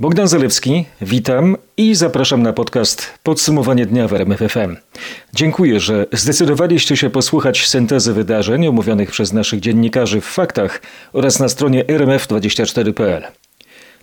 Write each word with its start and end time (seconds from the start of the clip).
Bogdan 0.00 0.28
Zalewski, 0.28 0.84
witam 1.00 1.56
i 1.76 1.94
zapraszam 1.94 2.42
na 2.42 2.52
podcast 2.52 3.18
Podsumowanie 3.22 3.86
dnia 3.86 4.08
w 4.08 4.12
RMFFM. 4.12 4.76
Dziękuję, 5.34 5.80
że 5.80 6.06
zdecydowaliście 6.12 6.96
się 6.96 7.10
posłuchać 7.10 7.66
syntezy 7.66 8.12
wydarzeń 8.12 8.66
omówionych 8.66 9.10
przez 9.10 9.32
naszych 9.32 9.60
dziennikarzy 9.60 10.20
w 10.20 10.24
faktach 10.24 10.82
oraz 11.12 11.40
na 11.40 11.48
stronie 11.48 11.84
rmf24.pl. 11.84 13.22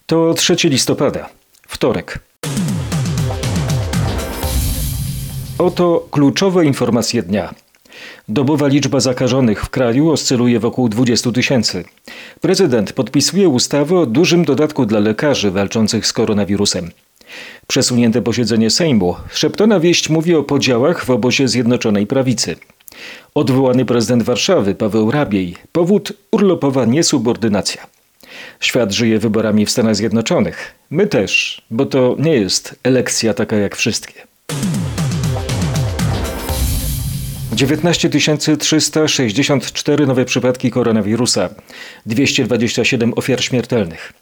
To 0.06 0.34
3 0.34 0.56
listopada, 0.70 1.30
wtorek. 1.68 2.20
Oto 5.58 6.08
kluczowe 6.12 6.66
informacje 6.66 7.24
dnia. 7.24 7.54
Dobowa 8.30 8.68
liczba 8.68 9.00
zakażonych 9.00 9.64
w 9.64 9.70
kraju 9.70 10.12
oscyluje 10.12 10.60
wokół 10.60 10.90
20 10.90 11.32
tysięcy. 11.32 11.84
Prezydent 12.42 12.94
podpisuje 12.94 13.50
ustawę 13.50 14.00
o 14.00 14.06
dużym 14.06 14.46
dodatku 14.46 14.86
dla 14.86 15.00
lekarzy 15.00 15.52
walczących 15.52 16.08
z 16.08 16.14
koronawirusem. 16.14 16.92
Przesunięte 17.68 18.22
posiedzenie 18.22 18.70
Sejmu. 18.70 19.16
Szeptona 19.32 19.80
wieść 19.80 20.10
mówi 20.10 20.36
o 20.36 20.44
podziałach 20.44 21.06
w 21.06 21.10
obozie 21.10 21.48
Zjednoczonej 21.48 22.08
Prawicy. 22.08 22.56
Odwołany 23.36 23.86
prezydent 23.86 24.24
Warszawy 24.24 24.76
Paweł 24.76 25.12
Rabiej. 25.12 25.56
Powód 25.72 26.14
urlopowa 26.32 26.86
niesubordynacja. 26.86 27.88
Świat 28.60 28.92
żyje 28.92 29.20
wyborami 29.20 29.66
w 29.66 29.72
Stanach 29.72 29.96
Zjednoczonych. 29.96 30.76
My 30.90 31.08
też, 31.08 31.62
bo 31.72 31.86
to 31.86 32.16
nie 32.20 32.34
jest 32.34 32.80
elekcja 32.84 33.34
taka 33.34 33.56
jak 33.56 33.76
wszystkie. 33.76 34.14
19 37.58 38.10
364 38.60 40.08
nowe 40.08 40.26
przypadki 40.26 40.72
koronawirusa, 40.72 41.50
227 42.06 43.14
ofiar 43.16 43.44
śmiertelnych. 43.44 44.14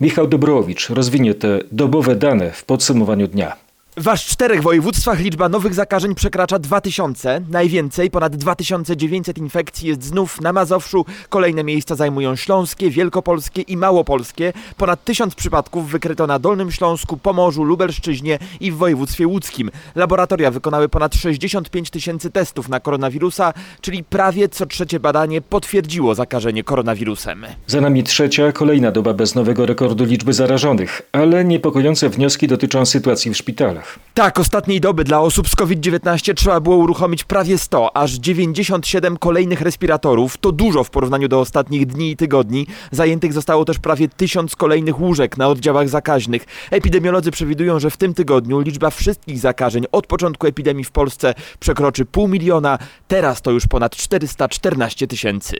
Michał 0.00 0.26
Dobrowicz 0.26 0.88
rozwinie 0.88 1.34
te 1.34 1.60
dobowe 1.72 2.16
dane 2.16 2.50
w 2.50 2.64
podsumowaniu 2.64 3.28
dnia. 3.28 3.56
W 3.96 4.08
aż 4.08 4.26
czterech 4.26 4.62
województwach 4.62 5.20
liczba 5.20 5.48
nowych 5.48 5.74
zakażeń 5.74 6.14
przekracza 6.14 6.58
2000. 6.58 7.40
Najwięcej, 7.50 8.10
ponad 8.10 8.36
2900 8.36 9.38
infekcji 9.38 9.88
jest 9.88 10.04
znów 10.04 10.40
na 10.40 10.52
Mazowszu. 10.52 11.04
Kolejne 11.28 11.64
miejsca 11.64 11.94
zajmują 11.94 12.36
Śląskie, 12.36 12.90
Wielkopolskie 12.90 13.62
i 13.62 13.76
Małopolskie. 13.76 14.52
Ponad 14.76 15.04
1000 15.04 15.34
przypadków 15.34 15.90
wykryto 15.90 16.26
na 16.26 16.38
Dolnym 16.38 16.72
Śląsku, 16.72 17.16
Pomorzu, 17.16 17.64
Lubelszczyźnie 17.64 18.38
i 18.60 18.72
w 18.72 18.76
województwie 18.76 19.26
łódzkim. 19.26 19.70
Laboratoria 19.94 20.50
wykonały 20.50 20.88
ponad 20.88 21.14
65 21.14 21.90
tysięcy 21.90 22.30
testów 22.30 22.68
na 22.68 22.80
koronawirusa, 22.80 23.52
czyli 23.80 24.04
prawie 24.04 24.48
co 24.48 24.66
trzecie 24.66 25.00
badanie 25.00 25.40
potwierdziło 25.40 26.14
zakażenie 26.14 26.64
koronawirusem. 26.64 27.46
Za 27.66 27.80
nami 27.80 28.04
trzecia, 28.04 28.52
kolejna 28.52 28.90
doba 28.90 29.14
bez 29.14 29.34
nowego 29.34 29.66
rekordu 29.66 30.04
liczby 30.04 30.32
zarażonych, 30.32 31.02
ale 31.12 31.44
niepokojące 31.44 32.08
wnioski 32.08 32.48
dotyczą 32.48 32.86
sytuacji 32.86 33.30
w 33.30 33.36
szpitalach. 33.36 33.81
Tak, 34.14 34.38
ostatniej 34.38 34.80
doby 34.80 35.04
dla 35.04 35.20
osób 35.20 35.48
z 35.48 35.56
COVID-19 35.56 36.34
trzeba 36.34 36.60
było 36.60 36.76
uruchomić 36.76 37.24
prawie 37.24 37.58
100, 37.58 37.96
aż 37.96 38.12
97 38.12 39.16
kolejnych 39.16 39.60
respiratorów. 39.60 40.36
To 40.36 40.52
dużo 40.52 40.84
w 40.84 40.90
porównaniu 40.90 41.28
do 41.28 41.40
ostatnich 41.40 41.86
dni 41.86 42.10
i 42.10 42.16
tygodni. 42.16 42.66
Zajętych 42.90 43.32
zostało 43.32 43.64
też 43.64 43.78
prawie 43.78 44.08
1000 44.08 44.56
kolejnych 44.56 45.00
łóżek 45.00 45.36
na 45.36 45.48
oddziałach 45.48 45.88
zakaźnych. 45.88 46.44
Epidemiolodzy 46.70 47.30
przewidują, 47.30 47.80
że 47.80 47.90
w 47.90 47.96
tym 47.96 48.14
tygodniu 48.14 48.60
liczba 48.60 48.90
wszystkich 48.90 49.38
zakażeń 49.38 49.84
od 49.92 50.06
początku 50.06 50.46
epidemii 50.46 50.84
w 50.84 50.90
Polsce 50.90 51.34
przekroczy 51.60 52.04
pół 52.04 52.28
miliona. 52.28 52.78
Teraz 53.08 53.42
to 53.42 53.50
już 53.50 53.66
ponad 53.66 53.96
414 53.96 55.06
tysięcy. 55.06 55.56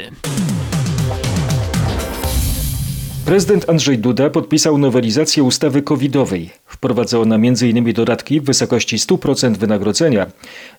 Prezydent 3.24 3.68
Andrzej 3.68 3.98
Duda 3.98 4.30
podpisał 4.30 4.78
nowelizację 4.78 5.42
ustawy 5.42 5.82
covidowej. 5.82 6.50
Wprowadza 6.66 7.18
ona 7.18 7.34
m.in. 7.34 7.92
dodatki 7.92 8.40
w 8.40 8.44
wysokości 8.44 8.96
100% 8.96 9.56
wynagrodzenia 9.56 10.26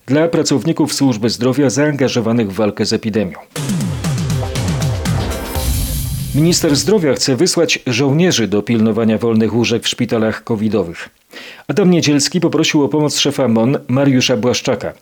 dla 0.06 0.28
pracowników 0.28 0.94
służby 0.94 1.30
zdrowia 1.30 1.70
zaangażowanych 1.70 2.50
w 2.50 2.54
walkę 2.54 2.86
z 2.86 2.92
epidemią. 2.92 3.38
Minister 6.34 6.76
zdrowia 6.76 7.14
chce 7.14 7.36
wysłać 7.36 7.78
żołnierzy 7.86 8.48
do 8.48 8.62
pilnowania 8.62 9.18
wolnych 9.18 9.54
łóżek 9.54 9.82
w 9.82 9.88
szpitalach 9.88 10.44
covidowych. 10.44 11.08
Adam 11.68 11.90
Niedzielski 11.90 12.40
poprosił 12.40 12.82
o 12.82 12.88
pomoc 12.88 13.18
szefa 13.18 13.48
MON 13.48 13.78
Mariusza 13.88 14.36
Błaszczaka. 14.36 14.92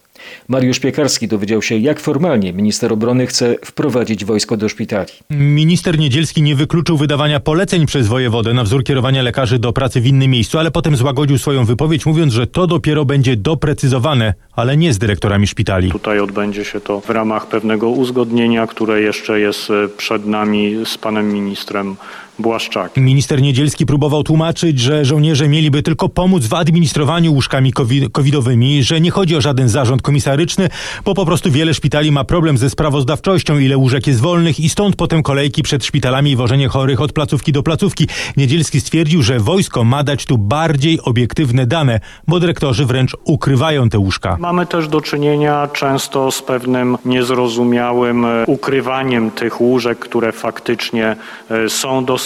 Mariusz 0.49 0.81
Piekarski 0.81 1.29
dowiedział 1.29 1.63
się, 1.63 1.77
jak 1.77 2.01
formalnie 2.01 2.53
minister 2.53 2.93
obrony 2.93 3.27
chce 3.27 3.57
wprowadzić 3.65 4.25
wojsko 4.25 4.57
do 4.57 4.69
szpitali. 4.69 5.13
Minister 5.31 5.99
Niedzielski 5.99 6.43
nie 6.43 6.55
wykluczył 6.55 6.97
wydawania 6.97 7.41
poleceń 7.41 7.87
przez 7.87 8.07
wojewodę 8.07 8.55
na 8.55 8.65
wzór 8.65 8.85
kierowania 8.85 9.23
lekarzy 9.23 9.59
do 9.59 9.73
pracy 9.73 10.01
w 10.01 10.07
innym 10.07 10.31
miejscu, 10.31 10.59
ale 10.59 10.71
potem 10.71 10.97
złagodził 10.97 11.39
swoją 11.39 11.65
wypowiedź, 11.65 12.07
mówiąc, 12.07 12.33
że 12.33 12.47
to 12.47 12.67
dopiero 12.67 13.05
będzie 13.05 13.37
doprecyzowane, 13.37 14.35
ale 14.53 14.77
nie 14.77 14.93
z 14.93 14.99
dyrektorami 14.99 15.47
szpitali. 15.47 15.91
Tutaj 15.91 16.21
odbędzie 16.21 16.65
się 16.65 16.81
to 16.81 17.01
w 17.01 17.11
ramach 17.11 17.47
pewnego 17.47 17.91
uzgodnienia, 17.91 18.67
które 18.67 19.01
jeszcze 19.01 19.41
jest 19.41 19.71
e, 19.71 19.89
przed 19.89 20.27
nami 20.27 20.77
z 20.85 20.99
panem 20.99 21.33
ministrem 21.33 21.97
Błaszczakiem. 22.39 23.05
Minister 23.05 23.43
Niedzielski 23.43 23.87
próbował 23.87 24.23
tłumaczyć, 24.23 24.81
że 24.81 25.05
żołnierze 25.05 25.49
mieliby 25.49 25.83
tylko 25.83 26.09
pomóc 26.09 26.47
w 26.47 26.55
administrowaniu 26.55 27.33
łóżkami 27.33 27.73
covidowymi, 28.13 28.83
że 28.83 29.01
nie 29.01 29.11
chodzi 29.11 29.37
o 29.37 29.41
żaden 29.41 29.69
zarząd 29.69 30.03
komisaryczny, 30.03 30.69
bo 31.05 31.15
po 31.15 31.27
prostu 31.27 31.51
wiele 31.51 31.75
szpitali 31.75 32.13
ma 32.13 32.25
problem 32.25 32.59
ze 32.59 32.71
sprawozdawczością, 32.71 33.59
ile 33.59 33.77
łóżek 33.77 34.07
jest 34.07 34.21
wolnych 34.21 34.61
i 34.61 34.69
stąd 34.69 34.97
potem 34.97 35.23
kolejki 35.23 35.63
przed 35.63 35.85
szpitalami 35.85 36.31
i 36.31 36.37
wożenie 36.37 36.69
chorych 36.69 37.01
od 37.01 37.13
placówki 37.13 37.53
do 37.53 37.63
placówki. 37.63 38.09
Niedzielski 38.37 38.81
stwierdził, 38.81 39.23
że 39.23 39.41
wojsko 39.41 39.85
ma 39.85 40.03
dać 40.05 40.27
tu 40.27 40.39
bardziej 40.39 41.01
obiektywne 41.01 41.67
dane, 41.67 42.01
bo 42.29 42.41
dyrektorzy 42.41 42.87
wręcz 42.87 43.17
ukrywają 43.25 43.89
te 43.89 43.99
łóżka. 43.99 44.37
Mamy 44.41 44.67
też 44.67 44.89
do 44.89 45.01
czynienia 45.01 45.69
często 45.73 46.31
z 46.31 46.43
pewnym 46.43 46.99
niezrozumiałym 47.05 48.25
e, 48.25 48.45
ukrywaniem 48.47 49.31
tych 49.31 49.61
łóżek, 49.61 49.99
które 49.99 50.33
faktycznie 50.33 51.17
e, 51.51 51.69
są 51.69 52.05
dostępne, 52.05 52.22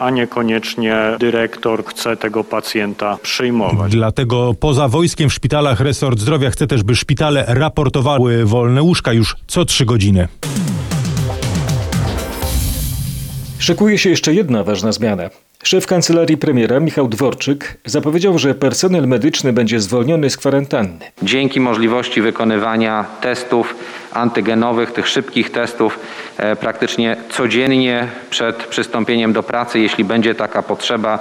a 0.00 0.10
niekoniecznie 0.10 0.96
dyrektor 1.18 1.84
chce 1.84 2.16
tego 2.16 2.44
pacjenta 2.44 3.18
przyjmować. 3.22 3.92
Dlatego 3.92 4.54
poza 4.60 4.88
wojskiem 4.88 5.30
w 5.30 5.32
szpitalach 5.32 5.80
resort 5.80 6.18
zdrowia 6.18 6.50
chce 6.50 6.66
też, 6.66 6.82
by 6.82 6.96
szpitale 6.96 7.44
raportowały 7.48 8.44
wolne 8.44 8.82
łóżka 8.82 9.12
już 9.12 9.36
co 9.46 9.64
trzy 9.64 9.84
godziny. 9.84 10.28
Szykuje 13.62 13.98
się 13.98 14.10
jeszcze 14.10 14.34
jedna 14.34 14.64
ważna 14.64 14.92
zmiana. 14.92 15.30
Szef 15.62 15.86
kancelarii 15.86 16.36
premiera 16.36 16.80
Michał 16.80 17.08
Dworczyk 17.08 17.78
zapowiedział, 17.84 18.38
że 18.38 18.54
personel 18.54 19.08
medyczny 19.08 19.52
będzie 19.52 19.80
zwolniony 19.80 20.30
z 20.30 20.36
kwarantanny. 20.36 20.98
Dzięki 21.22 21.60
możliwości 21.60 22.22
wykonywania 22.22 23.04
testów 23.20 23.74
antygenowych, 24.12 24.92
tych 24.92 25.08
szybkich 25.08 25.50
testów 25.50 25.98
e, 26.36 26.56
praktycznie 26.56 27.16
codziennie 27.30 28.08
przed 28.30 28.56
przystąpieniem 28.56 29.32
do 29.32 29.42
pracy, 29.42 29.80
jeśli 29.80 30.04
będzie 30.04 30.34
taka 30.34 30.62
potrzeba, 30.62 31.18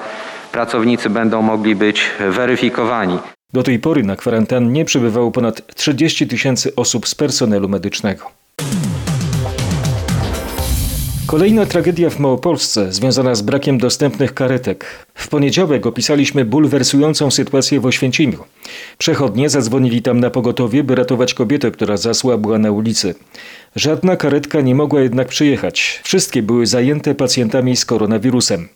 pracownicy 0.52 1.10
będą 1.10 1.42
mogli 1.42 1.76
być 1.76 2.04
weryfikowani. 2.30 3.18
Do 3.54 3.64
tej 3.64 3.80
pory 3.80 4.04
na 4.04 4.16
kwarantannie 4.16 4.86
przebywało 4.86 5.32
ponad 5.32 5.76
30 5.76 6.28
tysięcy 6.28 6.76
osób 6.76 7.08
z 7.08 7.16
personelu 7.16 7.70
medycznego. 7.70 8.41
Kolejna 11.32 11.66
tragedia 11.66 12.10
w 12.10 12.20
Małopolsce 12.20 12.94
związana 12.94 13.36
z 13.36 13.42
brakiem 13.42 13.78
dostępnych 13.78 14.34
karetek. 14.34 14.86
W 15.14 15.28
poniedziałek 15.28 15.86
opisaliśmy 15.86 16.46
bulwersującą 16.46 17.32
sytuację 17.32 17.80
w 17.80 17.86
Oświęcimiu. 17.86 18.38
Przechodnie 18.98 19.50
zadzwonili 19.50 20.02
tam 20.02 20.20
na 20.20 20.30
pogotowie, 20.30 20.84
by 20.84 20.96
ratować 20.96 21.34
kobietę, 21.34 21.72
która 21.72 21.98
zasłabła 21.98 22.58
na 22.58 22.72
ulicy. 22.72 23.16
Żadna 23.76 24.16
karetka 24.16 24.62
nie 24.62 24.76
mogła 24.76 25.02
jednak 25.02 25.28
przyjechać. 25.28 26.02
Wszystkie 26.04 26.42
były 26.44 26.66
zajęte 26.66 27.16
pacjentami 27.16 27.76
z 27.78 27.86
koronawirusem. 27.86 28.70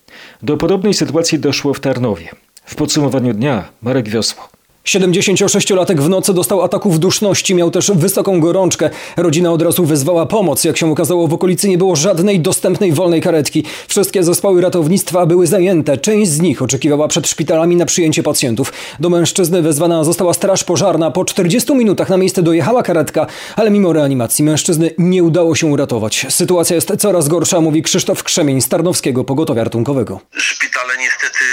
Do 0.44 0.58
podobnej 0.58 0.94
sytuacji 0.94 1.40
doszło 1.40 1.74
w 1.74 1.80
Tarnowie. 1.80 2.30
W 2.66 2.76
podsumowaniu 2.76 3.34
dnia 3.34 3.64
Marek 3.82 4.10
Wiosło. 4.10 4.55
76-latek 4.86 6.02
w 6.02 6.10
nocy 6.10 6.34
dostał 6.34 6.62
ataków 6.62 7.00
duszności, 7.00 7.56
miał 7.56 7.72
też 7.72 7.92
wysoką 7.92 8.40
gorączkę. 8.40 8.90
Rodzina 9.18 9.52
od 9.52 9.62
razu 9.62 9.86
wezwała 9.86 10.26
pomoc. 10.26 10.64
Jak 10.64 10.78
się 10.78 10.92
okazało, 10.92 11.28
w 11.28 11.34
okolicy 11.34 11.70
nie 11.70 11.78
było 11.78 11.96
żadnej 11.96 12.40
dostępnej 12.40 12.94
wolnej 12.94 13.22
karetki. 13.22 13.64
Wszystkie 13.88 14.24
zespoły 14.24 14.62
ratownictwa 14.62 15.26
były 15.26 15.48
zajęte. 15.48 15.98
Część 15.98 16.32
z 16.32 16.42
nich 16.42 16.62
oczekiwała 16.62 17.08
przed 17.08 17.28
szpitalami 17.28 17.76
na 17.76 17.86
przyjęcie 17.86 18.24
pacjentów. 18.24 18.74
Do 19.00 19.10
mężczyzny 19.10 19.62
wezwana 19.62 20.04
została 20.04 20.34
straż 20.34 20.64
pożarna. 20.64 21.12
Po 21.12 21.26
40 21.26 21.76
minutach 21.76 22.10
na 22.10 22.18
miejsce 22.18 22.44
dojechała 22.44 22.84
karetka, 22.84 23.28
ale 23.56 23.72
mimo 23.72 23.94
reanimacji 23.94 24.44
mężczyzny 24.44 24.92
nie 24.98 25.24
udało 25.24 25.56
się 25.56 25.68
uratować. 25.68 26.26
Sytuacja 26.30 26.76
jest 26.76 26.92
coraz 26.98 27.28
gorsza, 27.28 27.62
mówi 27.62 27.84
Krzysztof 27.84 28.24
Krzemień 28.24 28.62
z 28.62 28.70
Tarnowskiego 28.70 29.24
Pogotowia 29.24 29.64
Ratunkowego. 29.64 30.20
Szpitale 30.38 30.94
niestety 31.00 31.46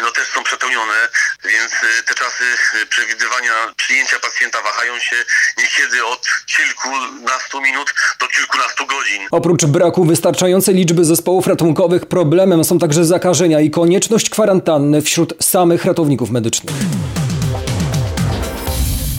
no 0.00 0.10
też 0.10 0.28
są 0.28 0.42
przepełnione. 0.44 1.08
więc 1.44 1.72
y, 1.72 2.02
te 2.06 2.14
czasy 2.14 2.44
y, 2.82 2.86
przewidywania 2.86 3.52
przyjęcia 3.76 4.18
pacjenta 4.18 4.62
wahają 4.62 4.98
się 4.98 5.16
niekiedy 5.58 6.04
od 6.04 6.26
kilkunastu 6.56 7.60
minut 7.60 7.94
do 8.20 8.28
kilkunastu 8.28 8.86
godzin. 8.86 9.22
Oprócz 9.30 9.64
braku 9.64 10.04
wystarczającej 10.04 10.74
liczby 10.74 11.04
zespołów 11.04 11.46
ratunkowych, 11.46 12.06
problemem 12.06 12.64
są 12.64 12.78
także 12.78 13.04
zakażenia 13.04 13.60
i 13.60 13.70
konieczność 13.70 14.30
kwarantanny 14.30 15.02
wśród 15.02 15.34
samych 15.44 15.84
ratowników 15.84 16.30
medycznych. 16.30 16.74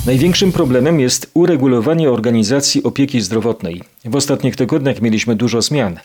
Największym 0.05 0.51
problemem 0.51 0.99
jest 0.99 1.31
uregulowanie 1.33 2.11
organizacji 2.11 2.83
opieki 2.83 3.21
zdrowotnej. 3.21 3.81
W 4.05 4.15
ostatnich 4.15 4.55
tygodniach 4.55 5.01
mieliśmy 5.01 5.35
dużo 5.35 5.61
zmian. 5.61 5.99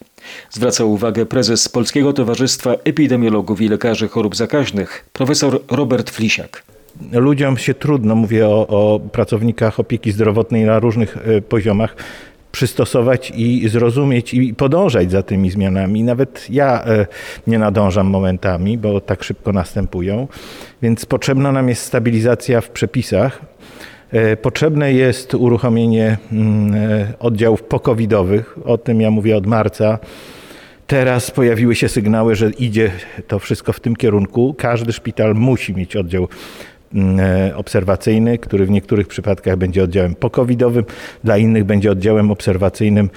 Zwraca 0.51 0.85
uwagę 0.85 1.27
prezes 1.27 1.69
Polskiego 1.69 2.13
Towarzystwa 2.13 2.73
Epidemiologów 2.85 3.61
i 3.61 3.69
Lekarzy 3.69 4.09
Chorób 4.09 4.37
Zakaźnych, 4.37 5.05
profesor 5.13 5.61
Robert 5.71 6.11
Flisiak. 6.11 6.63
ludziom 7.13 7.57
się 7.57 7.75
trudno, 7.75 8.15
mówię 8.15 8.49
o, 8.49 8.67
o 8.69 9.01
pracownikach 9.01 9.81
opieki 9.81 10.13
zdrowotnej 10.13 10.65
na 10.65 10.79
różnych 10.79 11.17
e, 11.17 11.41
poziomach, 11.41 11.97
przystosować 12.53 13.33
i 13.37 13.69
zrozumieć 13.69 14.35
i 14.35 14.55
podążać 14.55 15.11
za 15.11 15.23
tymi 15.23 15.51
zmianami. 15.51 16.05
Nawet 16.05 16.47
ja 16.51 16.85
e, 16.85 17.07
nie 17.47 17.59
nadążam 17.59 18.07
momentami, 18.07 18.79
bo 18.79 19.01
tak 19.01 19.25
szybko 19.25 19.53
następują, 19.53 20.29
więc 20.83 21.07
potrzebna 21.07 21.53
nam 21.53 21.69
jest 21.69 21.83
stabilizacja 21.83 22.61
w 22.61 22.71
przepisach. 22.71 23.41
E, 24.13 24.37
Potrzebne 24.37 24.93
jest 24.93 25.35
uruchomienie 25.35 26.19
mm, 26.33 26.75
e, 26.75 27.13
oddziałów 27.19 27.63
pokowidowych. 27.63 28.59
O 28.65 28.79
tym 28.79 29.01
ja 29.01 29.11
mówię 29.11 29.37
od 29.37 29.47
marca. 29.47 29.99
Teraz 30.87 31.31
pojawiły 31.31 31.75
się 31.75 31.89
sygnały, 31.89 32.35
że 32.35 32.51
idzie 32.51 32.91
to 33.27 33.39
wszystko 33.39 33.73
w 33.73 33.81
tym 33.81 33.97
kierunku. 33.97 34.55
Każdy 34.59 34.93
szpital 34.93 35.35
musi 35.35 35.75
mieć 35.75 35.97
oddział 35.97 36.29
obserwacyjny, 37.55 38.39
który 38.39 38.67
w 38.67 38.71
niektórych 38.71 39.09
przypadkach 39.09 39.57
będzie 39.57 39.85
oddziałem 39.85 40.15
pokowidowym, 40.15 40.85
dla 41.25 41.39
innych 41.39 41.65
będzie 41.65 41.91
oddziałem 41.91 42.31
obserwacyjnym, 42.31 43.11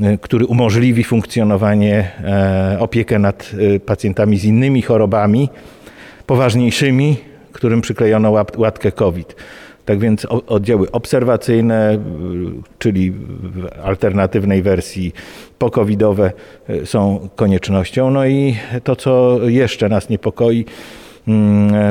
e, 0.00 0.18
który 0.18 0.46
umożliwi 0.46 1.04
funkcjonowanie, 1.04 2.10
e, 2.24 2.76
opiekę 2.80 3.18
nad 3.18 3.50
e, 3.76 3.80
pacjentami 3.80 4.38
z 4.38 4.44
innymi 4.44 4.82
chorobami 4.82 5.48
poważniejszymi, 6.26 7.16
którym 7.52 7.80
przyklejono 7.80 8.30
łatkę 8.56 8.92
COVID. 8.92 9.36
Tak 9.84 9.98
więc 9.98 10.24
oddziały 10.24 10.90
obserwacyjne, 10.90 11.98
czyli 12.78 13.10
w 13.10 13.66
alternatywnej 13.82 14.62
wersji 14.62 15.12
pokowidowe 15.58 16.32
są 16.84 17.28
koniecznością. 17.36 18.10
No 18.10 18.26
i 18.26 18.56
to, 18.84 18.96
co 18.96 19.38
jeszcze 19.48 19.88
nas 19.88 20.08
niepokoi 20.08 20.64
mm, 20.64 21.07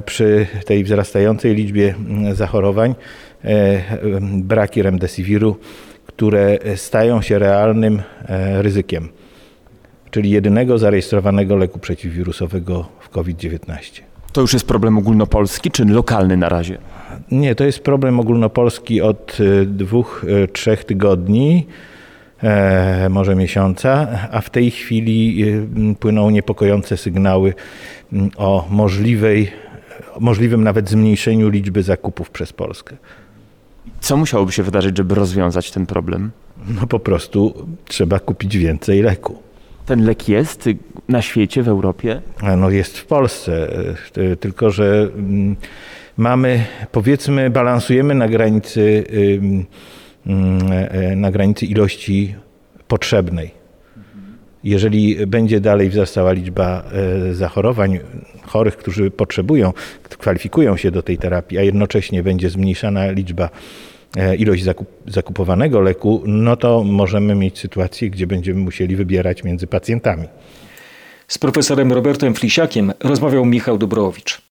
przy 0.05 0.47
tej 0.65 0.83
wzrastającej 0.83 1.55
liczbie 1.55 1.95
mm, 1.99 2.35
zachorowań, 2.35 2.95
e, 3.43 3.47
e, 3.47 3.83
braki 4.21 4.81
remdesiviru, 4.81 5.57
które 6.05 6.57
stają 6.75 7.21
się 7.21 7.39
realnym 7.39 8.01
e, 8.25 8.61
ryzykiem, 8.61 9.09
czyli 10.11 10.29
jedynego 10.29 10.77
zarejestrowanego 10.77 11.55
leku 11.55 11.79
przeciwwirusowego 11.79 12.87
w 12.99 13.09
COVID-19. 13.09 14.01
To 14.33 14.41
już 14.41 14.53
jest 14.53 14.67
problem 14.67 14.97
ogólnopolski 14.97 15.71
czy 15.71 15.85
lokalny 15.85 16.37
na 16.37 16.49
razie? 16.49 16.77
Nie, 17.31 17.55
to 17.55 17.63
jest 17.63 17.79
problem 17.79 18.19
ogólnopolski 18.19 19.01
od 19.01 19.37
dwóch, 19.65 20.25
trzech 20.53 20.83
tygodni, 20.83 21.67
e, 21.67 21.96
może 23.09 23.35
miesiąca, 23.35 24.07
a 24.31 24.41
w 24.41 24.49
tej 24.49 24.71
chwili 24.71 25.43
m, 25.49 25.95
płyną 25.95 26.29
niepokojące 26.29 26.97
sygnały 26.97 27.53
o 28.37 28.67
możliwej, 28.69 29.51
możliwym 30.19 30.63
nawet 30.63 30.89
zmniejszeniu 30.89 31.49
liczby 31.49 31.83
zakupów 31.83 32.29
przez 32.29 32.53
Polskę. 32.53 32.95
Co 33.99 34.17
musiałoby 34.17 34.51
się 34.51 34.63
wydarzyć, 34.63 34.97
żeby 34.97 35.15
rozwiązać 35.15 35.71
ten 35.71 35.85
problem? 35.85 36.31
No 36.67 36.87
po 36.87 36.99
prostu 36.99 37.67
trzeba 37.85 38.19
kupić 38.19 38.57
więcej 38.57 39.01
leku. 39.01 39.37
Ten 39.85 40.05
lek 40.05 40.29
jest 40.29 40.69
na 41.09 41.21
świecie, 41.21 41.63
w 41.63 41.67
Europie? 41.67 42.21
A 42.41 42.55
No 42.55 42.69
jest 42.69 42.97
w 42.97 43.05
Polsce, 43.05 43.69
e, 44.17 44.35
tylko 44.35 44.69
że 44.69 45.09
mamy, 46.17 46.65
powiedzmy, 46.91 47.49
balansujemy 47.49 48.15
na 48.15 48.27
granicy, 48.27 49.03
e, 49.09 49.77
na 51.15 51.31
granicy 51.31 51.65
ilości 51.65 52.35
potrzebnej. 52.87 53.51
Jeżeli 54.63 55.27
będzie 55.27 55.59
dalej 55.59 55.89
wzrastała 55.89 56.31
liczba 56.31 56.83
e, 57.29 57.33
zachorowań 57.33 57.99
chorych, 58.45 58.77
którzy 58.77 59.11
potrzebują, 59.11 59.73
kwalifikują 60.09 60.77
się 60.77 60.91
do 60.91 61.01
tej 61.01 61.17
terapii, 61.17 61.57
a 61.57 61.61
jednocześnie 61.61 62.23
będzie 62.23 62.49
zmniejszana 62.49 63.11
liczba 63.11 63.49
e, 64.17 64.35
ilość 64.35 64.63
zakup, 64.63 64.87
zakupowanego 65.07 65.81
leku, 65.81 66.23
no 66.25 66.55
to 66.55 66.83
możemy 66.83 67.35
mieć 67.35 67.59
sytuację, 67.59 68.09
gdzie 68.09 68.27
będziemy 68.27 68.59
musieli 68.59 68.95
wybierać 68.95 69.43
między 69.43 69.67
pacjentami. 69.67 70.27
Z 71.27 71.37
profesorem 71.37 71.93
Robertem 71.93 72.33
Flisiakiem 72.33 72.93
rozmawiał 73.03 73.45
Michał 73.45 73.77
Dobrowicz. 73.77 74.41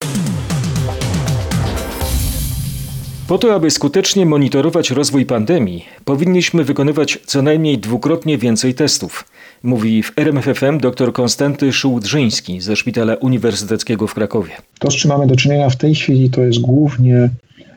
Po 3.29 3.39
to, 3.39 3.55
aby 3.55 3.71
skutecznie 3.71 4.27
monitorować 4.27 4.91
rozwój 4.91 5.27
pandemii, 5.27 5.85
powinniśmy 6.05 6.65
wykonywać 6.65 7.19
co 7.27 7.43
najmniej 7.43 7.79
dwukrotnie 7.79 8.39
więcej 8.39 8.75
testów, 8.75 9.25
mówi 9.63 10.03
w 10.03 10.13
RMFFM 10.17 10.79
dr 10.79 11.13
Konstanty 11.13 11.73
Szułdrzyński 11.73 12.61
ze 12.61 12.77
Szpitala 12.77 13.15
Uniwersyteckiego 13.15 14.07
w 14.07 14.15
Krakowie. 14.15 14.51
To, 14.79 14.91
z 14.91 14.95
czym 14.95 15.09
mamy 15.09 15.27
do 15.27 15.37
czynienia 15.37 15.71
w 15.71 15.77
tej 15.77 15.95
chwili, 15.95 16.31
to 16.31 16.43
jest 16.43 16.61
głównie 16.61 17.31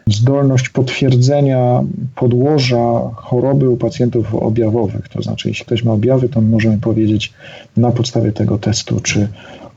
zdolność 0.08 0.70
potwierdzenia 0.70 1.82
podłoża 2.16 3.00
choroby 3.16 3.70
u 3.70 3.78
pacjentów 3.78 4.36
objawowych. 4.36 5.10
To 5.10 5.22
znaczy, 5.22 5.50
jeśli 5.50 5.66
ktoś 5.66 5.84
ma 5.84 5.92
objawy, 5.92 6.30
to 6.30 6.42
możemy 6.42 6.78
powiedzieć 6.78 7.34
na 7.78 7.92
podstawie 7.92 8.32
tego 8.32 8.58
testu, 8.58 9.00
czy 9.00 9.28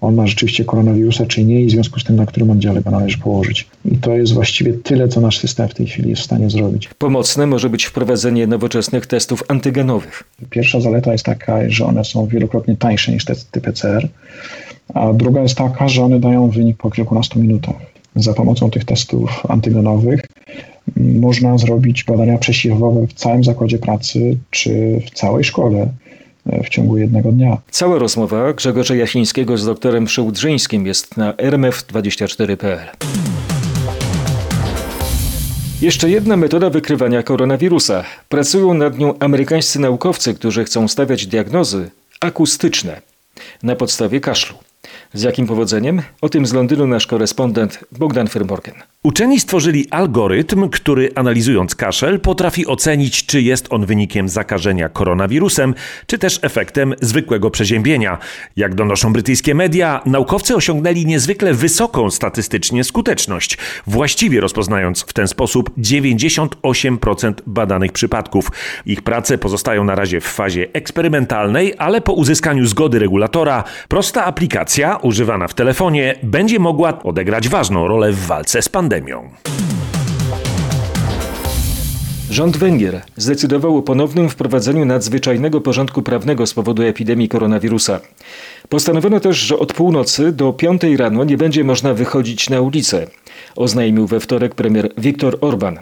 on 0.03 0.15
ma 0.15 0.27
rzeczywiście 0.27 0.65
koronawirusa, 0.65 1.27
czy 1.27 1.45
nie, 1.45 1.63
i 1.63 1.67
w 1.67 1.71
związku 1.71 2.01
z 2.01 2.05
tym, 2.05 2.17
na 2.17 2.27
którym 2.27 2.51
oddziale 2.51 2.81
go 2.81 2.91
należy 2.91 3.19
położyć. 3.19 3.67
I 3.93 3.97
to 3.97 4.17
jest 4.17 4.33
właściwie 4.33 4.73
tyle, 4.73 5.09
co 5.09 5.21
nasz 5.21 5.39
system 5.39 5.69
w 5.69 5.75
tej 5.75 5.87
chwili 5.87 6.11
jest 6.11 6.23
w 6.23 6.25
stanie 6.25 6.51
zrobić. 6.51 6.89
Pomocne 6.99 7.47
może 7.47 7.71
być 7.71 7.85
wprowadzenie 7.85 8.47
nowoczesnych 8.47 9.07
testów 9.07 9.45
antygenowych. 9.49 10.25
Pierwsza 10.51 10.81
zaleta 10.81 11.13
jest 11.13 11.25
taka, 11.25 11.71
że 11.71 11.87
one 11.87 12.05
są 12.05 12.27
wielokrotnie 12.27 12.77
tańsze 12.77 13.13
niż 13.13 13.25
testy 13.25 13.61
PCR, 13.61 14.09
a 14.95 15.13
druga 15.13 15.43
jest 15.43 15.55
taka, 15.55 15.89
że 15.89 16.03
one 16.03 16.21
dają 16.21 16.51
wynik 16.51 16.77
po 16.77 16.91
kilkunastu 16.91 17.41
minutach. 17.41 17.77
Za 18.17 18.35
pomocą 18.35 18.71
tych 18.71 18.85
testów 18.85 19.43
antygenowych 19.49 20.21
m, 20.97 21.21
można 21.21 21.59
zrobić 21.59 22.05
badania 22.05 22.39
przesiewowe 22.39 23.07
w 23.07 23.13
całym 23.13 23.45
zakładzie 23.45 23.79
pracy 23.79 24.37
czy 24.51 25.01
w 25.07 25.11
całej 25.11 25.45
szkole 25.45 25.89
w 26.47 26.69
ciągu 26.69 26.99
jednego 26.99 27.33
dnia. 27.33 27.59
Cała 27.71 27.99
rozmowa 27.99 28.53
Grzegorza 28.53 28.95
Jasińskiego 28.95 29.59
z 29.59 29.67
doktorem 29.67 30.09
Szułdrzyńskim 30.09 30.87
jest 30.87 31.17
na 31.17 31.33
rmf24.pl. 31.33 32.79
Jeszcze 35.83 36.11
jedna 36.11 36.37
metoda 36.37 36.71
wykrywania 36.71 37.23
koronawirusa. 37.23 38.05
Pracują 38.29 38.75
nad 38.75 38.99
nią 38.99 39.19
amerykańscy 39.19 39.81
naukowcy, 39.81 40.35
którzy 40.35 40.65
chcą 40.65 40.89
stawiać 40.89 41.27
diagnozy 41.27 41.91
akustyczne 42.21 43.01
na 43.63 43.77
podstawie 43.77 44.21
kaszlu. 44.21 44.57
Z 45.15 45.23
jakim 45.23 45.47
powodzeniem? 45.47 46.03
O 46.21 46.29
tym 46.29 46.47
z 46.47 46.53
Londynu 46.53 46.87
nasz 46.87 47.07
korespondent 47.07 47.85
Bogdan 47.93 48.29
Firmorgan. 48.29 48.75
Uczeni 49.05 49.41
stworzyli 49.41 49.87
algorytm, 49.91 50.69
który 50.69 51.11
analizując 51.15 51.75
kaszel 51.75 52.21
potrafi 52.21 52.67
ocenić, 52.67 53.27
czy 53.27 53.43
jest 53.43 53.67
on 53.71 53.87
wynikiem 53.87 54.29
zakażenia 54.29 54.89
koronawirusem, 54.89 55.75
czy 56.07 56.19
też 56.19 56.39
efektem 56.43 56.95
zwykłego 57.01 57.51
przeziębienia. 57.51 58.19
Jak 58.57 58.75
donoszą 58.75 59.13
brytyjskie 59.13 59.55
media, 59.55 60.01
naukowcy 60.07 60.57
osiągnęli 60.57 61.07
niezwykle 61.07 61.55
wysoką 61.55 62.11
statystycznie 62.11 62.85
skuteczność, 62.85 63.59
właściwie 63.87 64.41
rozpoznając 64.41 65.01
w 65.01 65.13
ten 65.13 65.29
sposób 65.29 65.71
98% 65.79 67.35
badanych 67.47 67.93
przypadków. 67.93 68.51
Ich 68.87 69.03
prace 69.03 69.39
pozostają 69.39 69.85
na 69.85 69.95
razie 69.95 70.21
w 70.21 70.27
fazie 70.27 70.67
eksperymentalnej, 70.73 71.75
ale 71.79 72.01
po 72.01 72.13
uzyskaniu 72.13 72.67
zgody 72.67 72.99
regulatora, 72.99 73.65
prosta 73.89 74.25
aplikacja 74.25 74.97
używana 74.97 75.49
w 75.49 75.55
telefonie 75.55 76.15
będzie 76.23 76.59
mogła 76.59 77.03
odegrać 77.03 77.49
ważną 77.49 77.89
rolę 77.89 78.13
w 78.13 78.27
walce 78.27 78.63
z 78.63 78.69
pandemią. 78.93 79.31
Rząd 82.31 82.57
Węgier 82.57 83.03
zdecydował 83.17 83.77
o 83.77 83.83
ponownym 83.83 84.29
wprowadzeniu 84.29 84.85
nadzwyczajnego 84.85 85.61
porządku 85.61 86.03
prawnego 86.03 86.47
z 86.47 86.55
powodu 86.55 86.83
epidemii 86.83 87.29
koronawirusa. 87.29 88.01
Postanowiono 88.69 89.21
też, 89.21 89.37
że 89.37 89.59
od 89.59 89.73
północy 89.73 90.33
do 90.33 90.53
piątej 90.53 90.97
rano 90.97 91.25
nie 91.25 91.37
będzie 91.37 91.65
można 91.65 91.95
wychodzić 91.95 92.51
na 92.51 92.61
ulicę, 92.61 93.07
oznajmił 93.57 94.07
we 94.07 94.21
wtorek 94.21 94.55
premier 94.55 94.93
Viktor 94.99 95.39
Orban. 95.41 95.79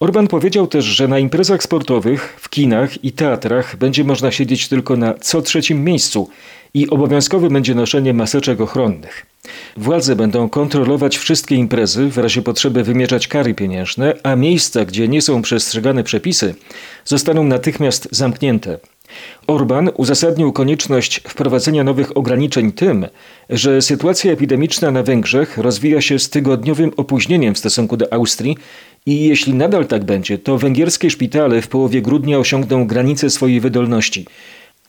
Orban 0.00 0.28
powiedział 0.28 0.66
też, 0.66 0.84
że 0.84 1.08
na 1.08 1.18
imprezach 1.18 1.62
sportowych, 1.62 2.36
w 2.40 2.48
kinach 2.48 3.04
i 3.04 3.12
teatrach 3.12 3.76
będzie 3.76 4.04
można 4.04 4.30
siedzieć 4.30 4.68
tylko 4.68 4.96
na 4.96 5.14
co 5.14 5.42
trzecim 5.42 5.84
miejscu 5.84 6.28
i 6.74 6.90
obowiązkowe 6.90 7.50
będzie 7.50 7.74
noszenie 7.74 8.14
maseczek 8.14 8.60
ochronnych. 8.60 9.26
Władze 9.76 10.16
będą 10.16 10.48
kontrolować 10.48 11.18
wszystkie 11.18 11.54
imprezy, 11.54 12.08
w 12.08 12.18
razie 12.18 12.42
potrzeby 12.42 12.84
wymierzać 12.84 13.28
kary 13.28 13.54
pieniężne, 13.54 14.14
a 14.22 14.36
miejsca, 14.36 14.84
gdzie 14.84 15.08
nie 15.08 15.22
są 15.22 15.42
przestrzegane 15.42 16.04
przepisy, 16.04 16.54
zostaną 17.04 17.44
natychmiast 17.44 18.08
zamknięte. 18.10 18.78
Orban 19.46 19.90
uzasadnił 19.96 20.52
konieczność 20.52 21.20
wprowadzenia 21.28 21.84
nowych 21.84 22.16
ograniczeń 22.16 22.72
tym, 22.72 23.06
że 23.50 23.82
sytuacja 23.82 24.32
epidemiczna 24.32 24.90
na 24.90 25.02
Węgrzech 25.02 25.58
rozwija 25.58 26.00
się 26.00 26.18
z 26.18 26.30
tygodniowym 26.30 26.92
opóźnieniem 26.96 27.54
w 27.54 27.58
stosunku 27.58 27.96
do 27.96 28.12
Austrii 28.12 28.56
i 29.06 29.24
jeśli 29.24 29.54
nadal 29.54 29.86
tak 29.86 30.04
będzie, 30.04 30.38
to 30.38 30.58
węgierskie 30.58 31.10
szpitale 31.10 31.62
w 31.62 31.68
połowie 31.68 32.02
grudnia 32.02 32.38
osiągną 32.38 32.86
granice 32.86 33.30
swojej 33.30 33.60
wydolności. 33.60 34.26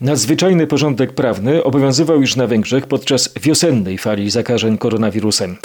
Nadzwyczajny 0.01 0.67
porządek 0.67 1.13
prawny 1.13 1.63
obowiązywał 1.63 2.21
już 2.21 2.35
na 2.35 2.47
Węgrzech 2.47 2.87
podczas 2.87 3.33
wiosennej 3.41 3.97
fali 3.97 4.29
zakażeń 4.29 4.77
koronawirusem. 4.77 5.57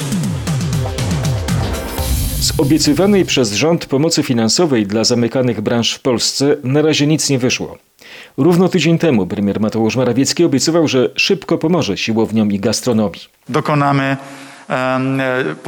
Z 2.40 2.60
obiecywanej 2.60 3.24
przez 3.24 3.52
rząd 3.52 3.86
pomocy 3.86 4.22
finansowej 4.22 4.86
dla 4.86 5.04
zamykanych 5.04 5.60
branż 5.60 5.94
w 5.94 6.00
Polsce 6.00 6.56
na 6.64 6.82
razie 6.82 7.06
nic 7.06 7.30
nie 7.30 7.38
wyszło. 7.38 7.78
Równo 8.36 8.68
tydzień 8.68 8.98
temu 8.98 9.26
premier 9.26 9.60
Mateusz 9.60 9.96
Morawiecki 9.96 10.44
obiecywał, 10.44 10.88
że 10.88 11.10
szybko 11.16 11.58
pomoże 11.58 11.96
siłowniom 11.96 12.52
i 12.52 12.60
gastronomii. 12.60 13.20
Dokonamy 13.48 14.16
um, 14.68 15.20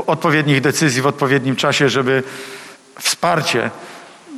odpowiednich 0.07 0.61
decyzji 0.61 1.03
w 1.03 1.07
odpowiednim 1.07 1.57
czasie, 1.57 1.89
żeby 1.89 2.23
wsparcie 3.01 3.71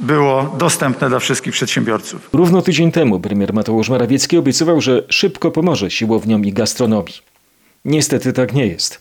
było 0.00 0.54
dostępne 0.58 1.08
dla 1.08 1.18
wszystkich 1.18 1.52
przedsiębiorców. 1.52 2.28
Równo 2.32 2.62
tydzień 2.62 2.92
temu 2.92 3.20
premier 3.20 3.52
Mateusz 3.52 3.88
Morawiecki 3.88 4.36
obiecywał, 4.36 4.80
że 4.80 5.02
szybko 5.08 5.50
pomoże 5.50 5.90
siłowniom 5.90 6.44
i 6.44 6.52
gastronomii. 6.52 7.14
Niestety 7.84 8.32
tak 8.32 8.52
nie 8.54 8.66
jest. 8.66 9.00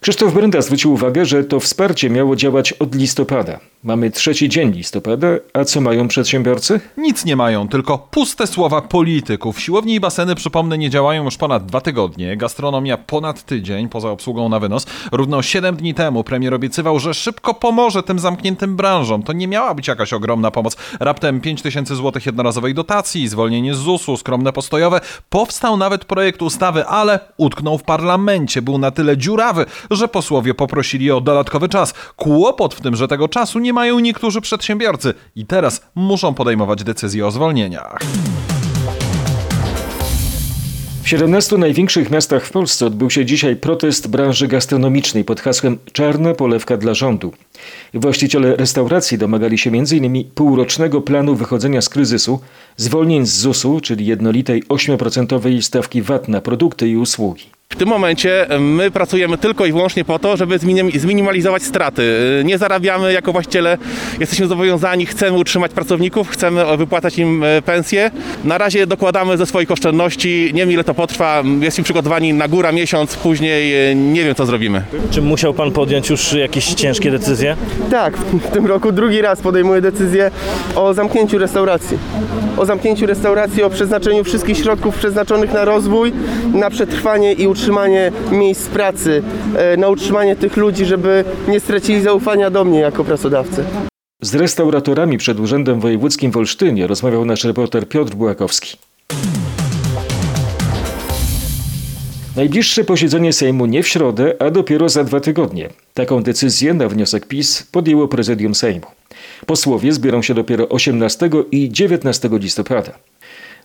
Krzysztof 0.00 0.34
Brenda 0.34 0.62
zwrócił 0.62 0.92
uwagę, 0.92 1.26
że 1.26 1.44
to 1.44 1.60
wsparcie 1.60 2.10
miało 2.10 2.36
działać 2.36 2.72
od 2.72 2.94
listopada. 2.94 3.60
Mamy 3.82 4.10
trzeci 4.10 4.48
dzień 4.48 4.72
listopada, 4.72 5.28
a 5.52 5.64
co 5.64 5.80
mają 5.80 6.08
przedsiębiorcy? 6.08 6.80
Nic 6.96 7.24
nie 7.24 7.36
mają, 7.36 7.68
tylko 7.68 7.98
puste 7.98 8.46
słowa 8.46 8.82
polityków. 8.82 9.60
Siłownie 9.60 9.94
i 9.94 10.00
baseny, 10.00 10.34
przypomnę, 10.34 10.78
nie 10.78 10.90
działają 10.90 11.24
już 11.24 11.36
ponad 11.36 11.66
dwa 11.66 11.80
tygodnie. 11.80 12.36
Gastronomia 12.36 12.96
ponad 12.96 13.42
tydzień, 13.42 13.88
poza 13.88 14.10
obsługą 14.10 14.48
na 14.48 14.60
wynos. 14.60 14.86
Równo 15.12 15.42
7 15.42 15.76
dni 15.76 15.94
temu 15.94 16.24
premier 16.24 16.54
obiecywał, 16.54 16.98
że 16.98 17.14
szybko 17.14 17.54
pomoże 17.54 18.02
tym 18.02 18.18
zamkniętym 18.18 18.76
branżom. 18.76 19.22
To 19.22 19.32
nie 19.32 19.48
miała 19.48 19.74
być 19.74 19.88
jakaś 19.88 20.12
ogromna 20.12 20.50
pomoc. 20.50 20.76
Raptem 21.00 21.40
5 21.40 21.62
tysięcy 21.62 21.96
złotych 21.96 22.26
jednorazowej 22.26 22.74
dotacji, 22.74 23.28
zwolnienie 23.28 23.74
z 23.74 23.78
ZUS-u, 23.78 24.16
skromne 24.16 24.52
postojowe. 24.52 25.00
Powstał 25.30 25.76
nawet 25.76 26.04
projekt 26.04 26.42
ustawy, 26.42 26.86
ale 26.86 27.20
utknął 27.36 27.78
w 27.78 27.82
parlamencie. 27.82 28.62
Był 28.62 28.78
na 28.78 28.90
tyle 28.90 29.16
dziurawy, 29.16 29.66
że 29.90 30.08
posłowie 30.08 30.54
poprosili 30.54 31.10
o 31.10 31.20
dodatkowy 31.20 31.68
czas. 31.68 31.94
Kłopot 32.16 32.74
w 32.74 32.80
tym, 32.80 32.96
że 32.96 33.08
tego 33.08 33.28
czasu 33.28 33.58
nie 33.58 33.67
mają 33.72 33.98
niektórzy 33.98 34.40
przedsiębiorcy 34.40 35.14
i 35.36 35.46
teraz 35.46 35.80
muszą 35.94 36.34
podejmować 36.34 36.84
decyzje 36.84 37.26
o 37.26 37.30
zwolnieniach. 37.30 37.98
W 41.02 41.10
17 41.10 41.58
największych 41.58 42.10
miastach 42.10 42.44
w 42.44 42.50
Polsce 42.50 42.86
odbył 42.86 43.10
się 43.10 43.24
dzisiaj 43.24 43.56
protest 43.56 44.08
branży 44.08 44.48
gastronomicznej 44.48 45.24
pod 45.24 45.40
hasłem 45.40 45.78
Czarna 45.92 46.34
polewka 46.34 46.76
dla 46.76 46.94
rządu. 46.94 47.32
Właściciele 47.94 48.56
restauracji 48.56 49.18
domagali 49.18 49.58
się 49.58 49.70
m.in. 49.70 50.24
półrocznego 50.34 51.00
planu 51.00 51.34
wychodzenia 51.34 51.82
z 51.82 51.88
kryzysu, 51.88 52.40
zwolnień 52.76 53.26
z 53.26 53.36
ZUS-u, 53.36 53.80
czyli 53.80 54.06
jednolitej 54.06 54.62
8% 54.62 55.62
stawki 55.62 56.02
VAT 56.02 56.28
na 56.28 56.40
produkty 56.40 56.88
i 56.88 56.96
usługi. 56.96 57.44
W 57.72 57.76
tym 57.76 57.88
momencie 57.88 58.46
my 58.60 58.90
pracujemy 58.90 59.38
tylko 59.38 59.66
i 59.66 59.72
wyłącznie 59.72 60.04
po 60.04 60.18
to, 60.18 60.36
żeby 60.36 60.58
zminimalizować 60.94 61.62
straty. 61.62 62.02
Nie 62.44 62.58
zarabiamy 62.58 63.12
jako 63.12 63.32
właściciele, 63.32 63.78
jesteśmy 64.20 64.46
zobowiązani, 64.46 65.06
chcemy 65.06 65.38
utrzymać 65.38 65.72
pracowników, 65.72 66.28
chcemy 66.28 66.76
wypłacać 66.76 67.18
im 67.18 67.44
pensje. 67.64 68.10
Na 68.44 68.58
razie 68.58 68.86
dokładamy 68.86 69.36
ze 69.36 69.46
swoich 69.46 69.70
oszczędności, 69.70 70.50
nie 70.54 70.60
wiem 70.60 70.72
ile 70.72 70.84
to 70.84 70.94
potrwa, 70.94 71.42
jesteśmy 71.60 71.84
przygotowani 71.84 72.32
na 72.32 72.48
górę 72.48 72.72
miesiąc, 72.72 73.16
później 73.16 73.96
nie 73.96 74.24
wiem 74.24 74.34
co 74.34 74.46
zrobimy. 74.46 74.82
Czy 75.10 75.22
musiał 75.22 75.54
pan 75.54 75.70
podjąć 75.70 76.10
już 76.10 76.32
jakieś 76.32 76.74
ciężkie 76.74 77.10
decyzje? 77.10 77.47
Tak, 77.90 78.16
w 78.18 78.50
tym 78.50 78.66
roku 78.66 78.92
drugi 78.92 79.22
raz 79.22 79.40
podejmuję 79.40 79.80
decyzję 79.80 80.30
o 80.74 80.94
zamknięciu 80.94 81.38
restauracji. 81.38 81.98
O 82.56 82.66
zamknięciu 82.66 83.06
restauracji, 83.06 83.62
o 83.62 83.70
przeznaczeniu 83.70 84.24
wszystkich 84.24 84.58
środków 84.58 84.98
przeznaczonych 84.98 85.52
na 85.52 85.64
rozwój, 85.64 86.12
na 86.54 86.70
przetrwanie 86.70 87.32
i 87.32 87.46
utrzymanie 87.46 88.12
miejsc 88.30 88.68
pracy, 88.68 89.22
na 89.78 89.88
utrzymanie 89.88 90.36
tych 90.36 90.56
ludzi, 90.56 90.84
żeby 90.84 91.24
nie 91.48 91.60
stracili 91.60 92.02
zaufania 92.02 92.50
do 92.50 92.64
mnie 92.64 92.80
jako 92.80 93.04
pracodawcy. 93.04 93.64
Z 94.22 94.34
restauratorami 94.34 95.18
przed 95.18 95.40
Urzędem 95.40 95.80
Wojewódzkim 95.80 96.30
w 96.30 96.36
Olsztynie 96.36 96.86
rozmawiał 96.86 97.24
nasz 97.24 97.44
reporter 97.44 97.88
Piotr 97.88 98.14
Błakowski. 98.14 98.76
Najbliższe 102.38 102.84
posiedzenie 102.84 103.32
Sejmu 103.32 103.66
nie 103.66 103.82
w 103.82 103.88
środę, 103.88 104.34
a 104.38 104.50
dopiero 104.50 104.88
za 104.88 105.04
dwa 105.04 105.20
tygodnie. 105.20 105.68
Taką 105.94 106.22
decyzję 106.22 106.74
na 106.74 106.88
wniosek 106.88 107.26
PiS 107.26 107.62
podjęło 107.62 108.08
prezydium 108.08 108.54
Sejmu. 108.54 108.86
Posłowie 109.46 109.92
zbiorą 109.92 110.22
się 110.22 110.34
dopiero 110.34 110.68
18 110.68 111.30
i 111.52 111.72
19 111.72 112.28
listopada. 112.32 112.92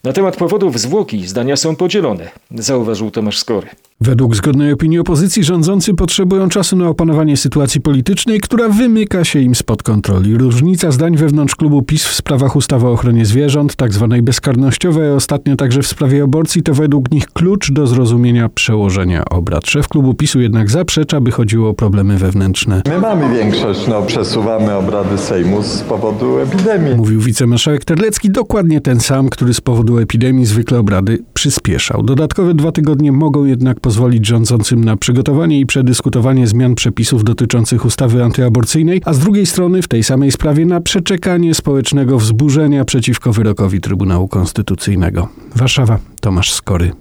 Na 0.04 0.14
temat 0.14 0.38
powodów 0.38 0.80
zwłoki 0.80 1.28
zdania 1.28 1.56
są 1.56 1.76
podzielone, 1.76 2.30
zauważył 2.56 3.12
Tomasz 3.12 3.38
Skory. 3.38 3.68
Według 4.02 4.36
zgodnej 4.36 4.72
opinii 4.72 5.00
opozycji 5.00 5.44
rządzący 5.44 5.94
potrzebują 5.94 6.50
czasu 6.50 6.76
na 6.76 6.90
opanowanie 6.90 7.38
sytuacji 7.38 7.82
politycznej, 7.82 8.40
która 8.40 8.70
wymyka 8.70 9.24
się 9.24 9.40
im 9.40 9.56
spod 9.56 9.84
kontroli. 9.84 10.38
Różnica 10.38 10.92
zdań 10.92 11.18
wewnątrz 11.18 11.56
klubu 11.56 11.82
PiS 11.82 12.06
w 12.06 12.14
sprawach 12.14 12.56
ustawy 12.56 12.88
o 12.88 12.92
ochronie 12.92 13.26
zwierząt, 13.26 13.76
tzw. 13.76 14.08
Tak 14.12 14.22
bezkarnościowej, 14.22 15.10
a 15.10 15.14
ostatnio 15.14 15.56
także 15.56 15.82
w 15.82 15.88
sprawie 15.88 16.24
aborcji, 16.24 16.64
to 16.64 16.74
według 16.74 17.12
nich 17.12 17.26
klucz 17.26 17.72
do 17.72 17.88
zrozumienia 17.88 18.50
przełożenia 18.50 19.26
obrad. 19.26 19.68
Szef 19.68 19.88
klubu 19.88 20.14
PiSu 20.14 20.42
jednak 20.42 20.70
zaprzecza, 20.70 21.22
by 21.22 21.32
chodziło 21.32 21.70
o 21.70 21.74
problemy 21.74 22.18
wewnętrzne. 22.18 22.82
My 22.88 23.00
mamy 23.00 23.36
większość, 23.36 23.88
no 23.88 24.02
przesuwamy 24.02 24.76
obrady 24.76 25.18
Sejmu 25.18 25.64
z 25.64 25.82
powodu 25.82 26.38
epidemii. 26.38 26.96
Mówił 26.96 27.20
wicemarszałek 27.20 27.86
Terlecki, 27.86 28.32
dokładnie 28.32 28.82
ten 28.82 29.00
sam, 29.00 29.30
który 29.30 29.54
z 29.54 29.62
powodu 29.62 29.93
epidemii 30.00 30.46
zwykle 30.46 30.80
obrady 30.80 31.24
przyspieszał. 31.34 32.04
Dodatkowe 32.04 32.54
dwa 32.54 32.72
tygodnie 32.72 33.12
mogą 33.12 33.46
jednak 33.46 33.80
pozwolić 33.80 34.28
rządzącym 34.28 34.84
na 34.84 34.98
przygotowanie 34.98 35.60
i 35.60 35.66
przedyskutowanie 35.66 36.48
zmian 36.48 36.76
przepisów 36.76 37.24
dotyczących 37.24 37.86
ustawy 37.86 38.24
antyaborcyjnej, 38.24 39.02
a 39.06 39.14
z 39.14 39.20
drugiej 39.20 39.46
strony 39.46 39.82
w 39.82 39.88
tej 39.88 40.04
samej 40.04 40.32
sprawie 40.32 40.66
na 40.66 40.82
przeczekanie 40.82 41.54
społecznego 41.54 42.20
wzburzenia 42.20 42.86
przeciwko 42.86 43.34
wyrokowi 43.34 43.82
Trybunału 43.82 44.28
Konstytucyjnego. 44.28 45.28
Warszawa, 45.56 46.00
Tomasz 46.22 46.54
Skory. 46.54 46.92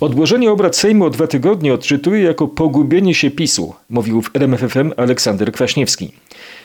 Odłożenie 0.00 0.50
obrad 0.50 0.76
Sejmu 0.76 1.04
o 1.04 1.10
dwa 1.10 1.26
tygodnie 1.26 1.74
odczytuje 1.74 2.22
jako 2.22 2.48
pogubienie 2.48 3.14
się 3.14 3.30
PiSu, 3.30 3.74
mówił 3.90 4.22
w 4.22 4.30
RMFFM 4.34 4.92
Aleksander 4.96 5.52
Kwaśniewski. 5.52 6.12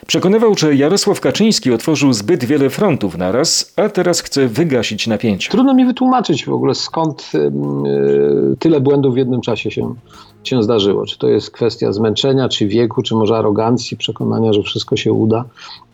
Przekonywał, 0.07 0.57
że 0.57 0.75
Jarosław 0.75 1.21
Kaczyński 1.21 1.71
otworzył 1.71 2.13
zbyt 2.13 2.45
wiele 2.45 2.69
frontów 2.69 3.17
naraz, 3.17 3.73
a 3.75 3.89
teraz 3.89 4.21
chce 4.21 4.47
wygasić 4.47 5.07
napięcie. 5.07 5.51
Trudno 5.51 5.73
mi 5.73 5.85
wytłumaczyć 5.85 6.45
w 6.45 6.53
ogóle 6.53 6.75
skąd 6.75 7.31
yy, 7.33 8.55
tyle 8.59 8.81
błędów 8.81 9.13
w 9.13 9.17
jednym 9.17 9.41
czasie 9.41 9.71
się, 9.71 9.95
się 10.43 10.63
zdarzyło. 10.63 11.05
Czy 11.05 11.17
to 11.17 11.27
jest 11.27 11.51
kwestia 11.51 11.91
zmęczenia, 11.91 12.49
czy 12.49 12.67
wieku, 12.67 13.01
czy 13.01 13.15
może 13.15 13.37
arogancji, 13.37 13.97
przekonania, 13.97 14.53
że 14.53 14.63
wszystko 14.63 14.97
się 14.97 15.13
uda. 15.13 15.45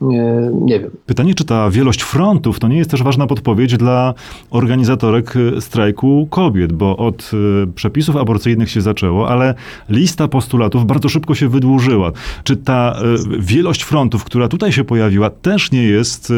Nie, 0.02 0.34
nie 0.62 0.80
wiem. 0.80 0.92
Pytanie, 1.06 1.36
czy 1.36 1.46
ta 1.46 1.70
wielość 1.70 2.02
frontów 2.02 2.60
to 2.60 2.68
nie 2.68 2.78
jest 2.78 2.92
też 2.92 3.04
ważna 3.04 3.28
podpowiedź 3.28 3.78
dla 3.78 4.14
organizatorek 4.50 5.34
strajku 5.60 6.28
kobiet, 6.30 6.74
bo 6.74 6.98
od 6.98 7.32
przepisów 7.76 8.18
aborcyjnych 8.18 8.72
się 8.72 8.82
zaczęło, 8.82 9.30
ale 9.30 9.56
lista 9.90 10.28
postulatów 10.28 10.86
bardzo 10.86 11.10
szybko 11.10 11.36
się 11.36 11.50
wydłużyła. 11.50 12.12
Czy 12.44 12.58
ta 12.58 13.00
wielość 13.40 13.84
frontów, 13.84 14.24
która 14.24 14.48
tutaj 14.48 14.72
się 14.72 14.84
pojawiła, 14.84 15.30
też 15.30 15.72
nie 15.72 15.84
jest 15.84 16.34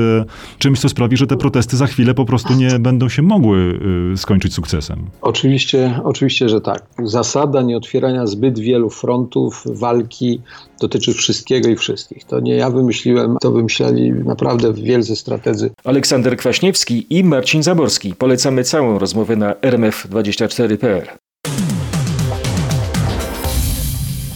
czymś, 0.57 0.79
co 0.79 0.89
sprawi, 0.89 1.17
że 1.17 1.27
te 1.27 1.37
protesty 1.37 1.77
za 1.77 1.87
chwilę 1.87 2.13
po 2.13 2.25
prostu 2.25 2.53
nie 2.53 2.79
będą 2.79 3.09
się 3.09 3.21
mogły 3.21 3.79
skończyć 4.15 4.53
sukcesem? 4.53 4.99
Oczywiście, 5.21 5.99
oczywiście, 6.03 6.49
że 6.49 6.61
tak. 6.61 6.83
Zasada 7.03 7.61
nie 7.61 7.77
otwierania 7.99 8.27
zbyt 8.27 8.59
wielu 8.59 8.89
frontów 8.89 9.63
walki 9.65 10.41
dotyczy 10.81 11.13
wszystkiego 11.13 11.69
i 11.69 11.75
wszystkich. 11.75 12.23
To 12.23 12.39
nie 12.39 12.55
ja 12.55 12.69
wymyśliłem, 12.69 13.37
to 13.41 13.51
wymyśleli 13.51 14.11
naprawdę 14.11 14.73
wielcy 14.73 15.15
strategzy. 15.15 15.69
Aleksander 15.83 16.37
Kwaśniewski 16.37 17.05
i 17.09 17.23
Marcin 17.23 17.63
Zaborski. 17.63 18.15
Polecamy 18.15 18.63
całą 18.63 18.99
rozmowę 18.99 19.35
na 19.35 19.53
rmf24.pl. 19.53 21.07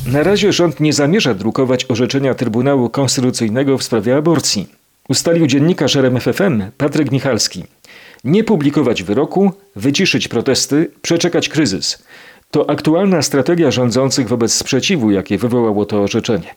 Na 0.07 0.23
razie 0.23 0.53
rząd 0.53 0.79
nie 0.79 0.93
zamierza 0.93 1.33
drukować 1.33 1.85
orzeczenia 1.91 2.33
Trybunału 2.33 2.89
Konstytucyjnego 2.89 3.77
w 3.77 3.83
sprawie 3.83 4.15
aborcji. 4.15 4.67
Ustalił 5.09 5.47
dziennikarz 5.47 5.95
RMFFM 5.95 6.63
Patryk 6.77 7.11
Michalski. 7.11 7.63
Nie 8.23 8.43
publikować 8.43 9.03
wyroku, 9.03 9.51
wyciszyć 9.75 10.27
protesty, 10.27 10.91
przeczekać 11.01 11.49
kryzys. 11.49 12.03
To 12.53 12.69
aktualna 12.69 13.21
strategia 13.21 13.71
rządzących 13.71 14.27
wobec 14.27 14.53
sprzeciwu, 14.53 15.11
jakie 15.11 15.37
wywołało 15.37 15.85
to 15.85 16.01
orzeczenie. 16.01 16.55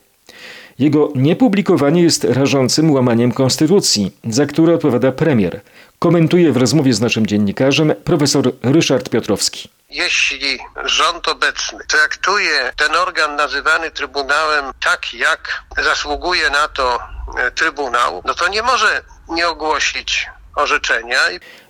Jego 0.79 1.09
niepublikowanie 1.15 2.03
jest 2.03 2.23
rażącym 2.23 2.91
łamaniem 2.91 3.31
konstytucji, 3.31 4.11
za 4.23 4.45
które 4.45 4.73
odpowiada 4.73 5.11
premier. 5.11 5.61
Komentuje 5.99 6.51
w 6.51 6.57
rozmowie 6.57 6.93
z 6.93 7.01
naszym 7.01 7.27
dziennikarzem 7.27 7.93
profesor 8.03 8.51
Ryszard 8.63 9.09
Piotrowski. 9.09 9.69
Jeśli 9.89 10.59
rząd 10.85 11.27
obecny 11.27 11.79
traktuje 11.87 12.71
ten 12.75 12.95
organ 12.95 13.35
nazywany 13.35 13.91
Trybunałem 13.91 14.65
tak, 14.83 15.13
jak 15.13 15.63
zasługuje 15.83 16.49
na 16.49 16.67
to 16.67 16.99
e, 17.37 17.51
Trybunał, 17.51 18.21
no 18.25 18.33
to 18.33 18.47
nie 18.47 18.63
może 18.63 19.01
nie 19.29 19.47
ogłosić 19.47 20.27
orzeczenia. 20.55 21.19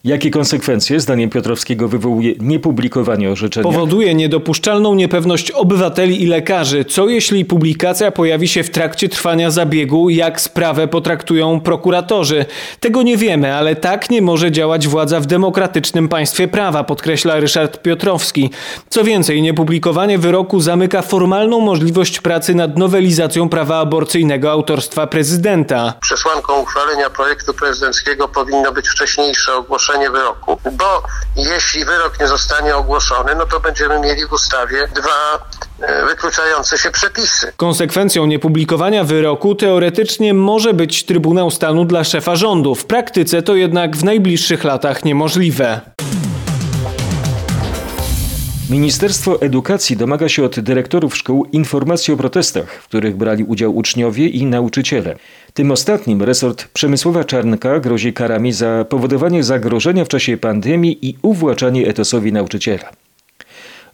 Jakie 0.08 0.32
konsekwencje, 0.32 1.00
zdaniem 1.00 1.30
Piotrowskiego, 1.30 1.88
wywołuje 1.88 2.34
niepublikowanie 2.40 3.32
orzeczenia? 3.32 3.64
Powoduje 3.64 4.16
niedopuszczalną 4.16 4.96
niepewność 4.96 5.52
obywateli 5.52 6.24
i 6.24 6.26
lekarzy. 6.26 6.86
Co 6.86 7.08
jeśli 7.08 7.46
publikacja 7.46 8.12
pojawi 8.12 8.48
się 8.48 8.64
w 8.64 8.70
trakcie 8.70 9.10
trwania 9.10 9.52
zabiegu, 9.52 10.10
jak 10.10 10.42
sprawę 10.42 10.88
potraktują 10.88 11.60
prokuratorzy? 11.60 12.46
Tego 12.80 13.04
nie 13.04 13.18
wiemy, 13.18 13.56
ale 13.56 13.76
tak 13.76 14.10
nie 14.10 14.22
może 14.22 14.52
działać 14.52 14.88
władza 14.88 15.20
w 15.20 15.26
demokratycznym 15.26 16.10
państwie 16.10 16.48
prawa, 16.48 16.84
podkreśla 16.84 17.40
Ryszard 17.40 17.82
Piotrowski. 17.82 18.50
Co 18.90 19.04
więcej, 19.04 19.42
niepublikowanie 19.42 20.18
wyroku 20.18 20.60
zamyka 20.60 21.02
formalną 21.02 21.60
możliwość 21.60 22.22
pracy 22.22 22.56
nad 22.56 22.78
nowelizacją 22.78 23.50
prawa 23.50 23.80
aborcyjnego 23.80 24.52
autorstwa 24.52 25.08
prezydenta. 25.08 25.94
Przesłanką 26.02 26.62
uchwalenia 26.62 27.10
projektu 27.10 27.54
prezydenckiego 27.54 28.28
powinno 28.28 28.72
być 28.72 28.90
wcześniejsze 28.90 29.56
ogłoszenie 29.56 29.97
wyroku, 30.06 30.60
bo 30.72 31.04
jeśli 31.36 31.86
wyrok 31.86 32.20
nie 32.20 32.27
zostanie 32.27 32.75
ogłoszony, 32.75 33.36
no 33.36 33.46
to 33.46 33.60
będziemy 33.60 34.00
mieli 34.00 34.25
w 34.25 34.34
ustawie 34.34 34.88
dwa 34.88 35.48
e, 35.82 36.06
wykluczające 36.06 36.77
się 36.77 36.92
przepisy. 36.92 37.54
Konsekwencją 37.58 38.25
niepublikowania 38.25 39.04
wyroku 39.04 39.56
teoretycznie 39.56 40.34
może 40.34 40.74
być 40.74 41.06
Trybunał 41.06 41.51
Stanu 41.51 41.86
dla 41.86 42.04
szefa 42.04 42.36
rządu. 42.36 42.75
W 42.75 42.86
praktyce 42.86 43.42
to 43.42 43.56
jednak 43.56 43.98
w 43.98 44.04
najbliższych 44.04 44.63
latach 44.63 45.06
niemożliwe. 45.06 45.82
Ministerstwo 48.69 49.41
Edukacji 49.41 49.97
domaga 49.97 50.29
się 50.29 50.43
od 50.43 50.59
dyrektorów 50.59 51.17
szkół 51.17 51.45
informacji 51.45 52.13
o 52.13 52.17
protestach, 52.17 52.74
w 52.74 52.88
których 52.88 53.17
brali 53.17 53.43
udział 53.43 53.75
uczniowie 53.75 54.27
i 54.27 54.45
nauczyciele. 54.45 55.15
Tym 55.53 55.71
ostatnim 55.71 56.24
resort 56.24 56.67
Przemysłowa 56.67 57.24
Czarnka 57.24 57.79
grozi 57.79 58.13
karami 58.13 58.51
za 58.53 58.86
powodowanie 58.89 59.43
zagrożenia 59.43 60.05
w 60.05 60.07
czasie 60.07 60.38
pandemii 60.38 61.09
i 61.09 61.17
uwłaczanie 61.21 61.88
etosowi 61.88 62.31
nauczyciela. 62.31 62.91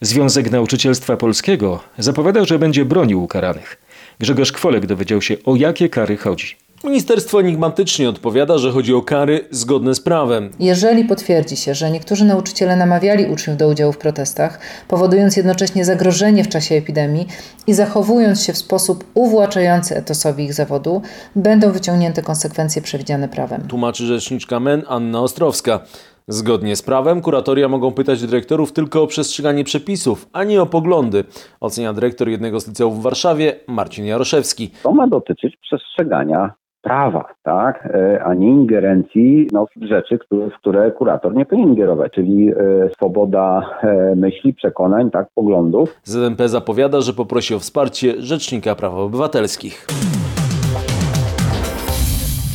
Związek 0.01 0.51
Nauczycielstwa 0.51 1.17
Polskiego 1.17 1.83
zapowiada, 1.97 2.45
że 2.45 2.59
będzie 2.59 2.85
bronił 2.85 3.23
ukaranych. 3.23 3.77
Grzegorz 4.19 4.51
Kwolek 4.51 4.85
dowiedział 4.85 5.21
się, 5.21 5.37
o 5.45 5.55
jakie 5.55 5.89
kary 5.89 6.17
chodzi. 6.17 6.55
Ministerstwo 6.83 7.39
enigmatycznie 7.39 8.09
odpowiada, 8.09 8.57
że 8.57 8.71
chodzi 8.71 8.93
o 8.93 9.01
kary 9.01 9.47
zgodne 9.51 9.95
z 9.95 9.99
prawem. 9.99 10.49
Jeżeli 10.59 11.05
potwierdzi 11.05 11.57
się, 11.57 11.75
że 11.75 11.91
niektórzy 11.91 12.25
nauczyciele 12.25 12.75
namawiali 12.75 13.25
uczniów 13.25 13.57
do 13.57 13.67
udziału 13.67 13.93
w 13.93 13.97
protestach, 13.97 14.59
powodując 14.87 15.37
jednocześnie 15.37 15.85
zagrożenie 15.85 16.43
w 16.43 16.49
czasie 16.49 16.75
epidemii 16.75 17.27
i 17.67 17.73
zachowując 17.73 18.43
się 18.43 18.53
w 18.53 18.57
sposób 18.57 19.03
uwłaczający 19.13 19.95
etosowi 19.95 20.43
ich 20.43 20.53
zawodu, 20.53 21.01
będą 21.35 21.71
wyciągnięte 21.71 22.21
konsekwencje 22.21 22.81
przewidziane 22.81 23.27
prawem. 23.27 23.67
Tłumaczy 23.67 24.05
rzeczniczka 24.05 24.59
MEN 24.59 24.83
Anna 24.87 25.21
Ostrowska. 25.21 25.79
Zgodnie 26.27 26.75
z 26.75 26.81
prawem 26.81 27.21
kuratoria 27.21 27.67
mogą 27.67 27.91
pytać 27.91 28.21
dyrektorów 28.21 28.71
tylko 28.71 29.03
o 29.03 29.07
przestrzeganie 29.07 29.63
przepisów, 29.63 30.29
a 30.33 30.43
nie 30.43 30.61
o 30.61 30.65
poglądy, 30.65 31.23
ocenia 31.59 31.93
dyrektor 31.93 32.29
jednego 32.29 32.59
z 32.59 32.67
liceów 32.67 32.99
w 32.99 33.01
Warszawie 33.01 33.55
Marcin 33.67 34.05
Jaroszewski. 34.05 34.71
To 34.83 34.91
ma 34.91 35.07
dotyczyć 35.07 35.57
przestrzegania 35.61 36.53
prawa, 36.83 37.33
tak, 37.43 37.89
e, 37.93 38.23
a 38.23 38.33
nie 38.33 38.47
ingerencji 38.47 39.47
no, 39.51 39.65
w 39.65 39.85
rzeczy, 39.85 40.17
które, 40.19 40.49
w 40.49 40.53
które 40.53 40.91
kurator 40.91 41.35
nie 41.35 41.45
powinien 41.45 41.69
ingerować, 41.69 42.11
czyli 42.11 42.49
e, 42.49 42.53
swoboda 42.95 43.61
e, 43.83 44.15
myśli, 44.15 44.53
przekonań, 44.53 45.11
tak, 45.11 45.27
poglądów. 45.35 45.95
ZNP 46.03 46.49
zapowiada, 46.49 47.01
że 47.01 47.13
poprosi 47.13 47.55
o 47.55 47.59
wsparcie 47.59 48.21
Rzecznika 48.21 48.75
Praw 48.75 48.93
Obywatelskich. 48.93 49.87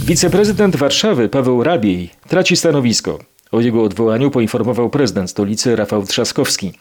Wiceprezydent 0.07 0.77
Warszawy 0.77 1.29
Paweł 1.29 1.63
Rabiej 1.63 2.11
traci 2.29 2.57
stanowisko. 2.57 3.19
O 3.53 3.61
jego 3.61 3.83
odwołaniu 3.83 4.31
poinformował 4.31 4.91
prezydent 4.91 5.31
stolicy 5.31 5.77
Rafał 5.77 6.03
Trzaskowski. 6.03 6.73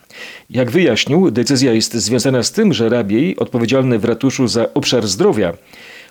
Jak 0.49 0.71
wyjaśnił, 0.71 1.31
decyzja 1.31 1.73
jest 1.73 1.93
związana 1.93 2.43
z 2.43 2.51
tym, 2.51 2.73
że 2.73 2.89
Rabiej, 2.89 3.37
odpowiedzialny 3.37 3.99
w 3.99 4.05
ratuszu 4.05 4.47
za 4.47 4.73
obszar 4.73 5.07
zdrowia, 5.07 5.53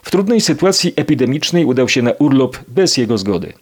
w 0.06 0.10
trudnej 0.10 0.40
sytuacji 0.40 0.92
epidemicznej 0.96 1.64
udał 1.64 1.88
się 1.88 2.02
na 2.02 2.12
urlop 2.12 2.58
bez 2.68 2.96
jego 2.96 3.18
zgody. 3.18 3.52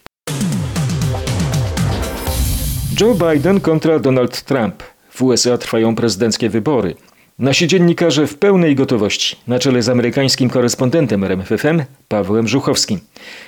Joe 3.01 3.15
Biden 3.15 3.61
kontra 3.61 3.99
Donald 3.99 4.43
Trump. 4.43 4.83
W 5.11 5.23
USA 5.23 5.59
trwają 5.59 5.95
prezydenckie 5.95 6.51
wybory. 6.51 6.95
Nasi 7.39 7.67
dziennikarze 7.67 8.27
w 8.27 8.39
pełnej 8.39 8.75
gotowości, 8.75 9.37
na 9.47 9.59
czele 9.59 9.83
z 9.83 9.89
amerykańskim 9.89 10.51
korespondentem 10.51 11.25
RMFFM 11.25 11.83
Pawłem 12.09 12.49
Żuchowskim. 12.49 13.01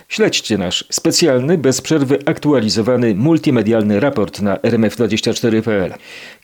Śledźcie 0.08 0.58
nasz 0.58 0.84
specjalny, 0.90 1.58
bez 1.58 1.80
przerwy 1.80 2.18
aktualizowany, 2.26 3.14
multimedialny 3.14 4.00
raport 4.00 4.40
na 4.40 4.56
rmf24.pl. 4.56 5.94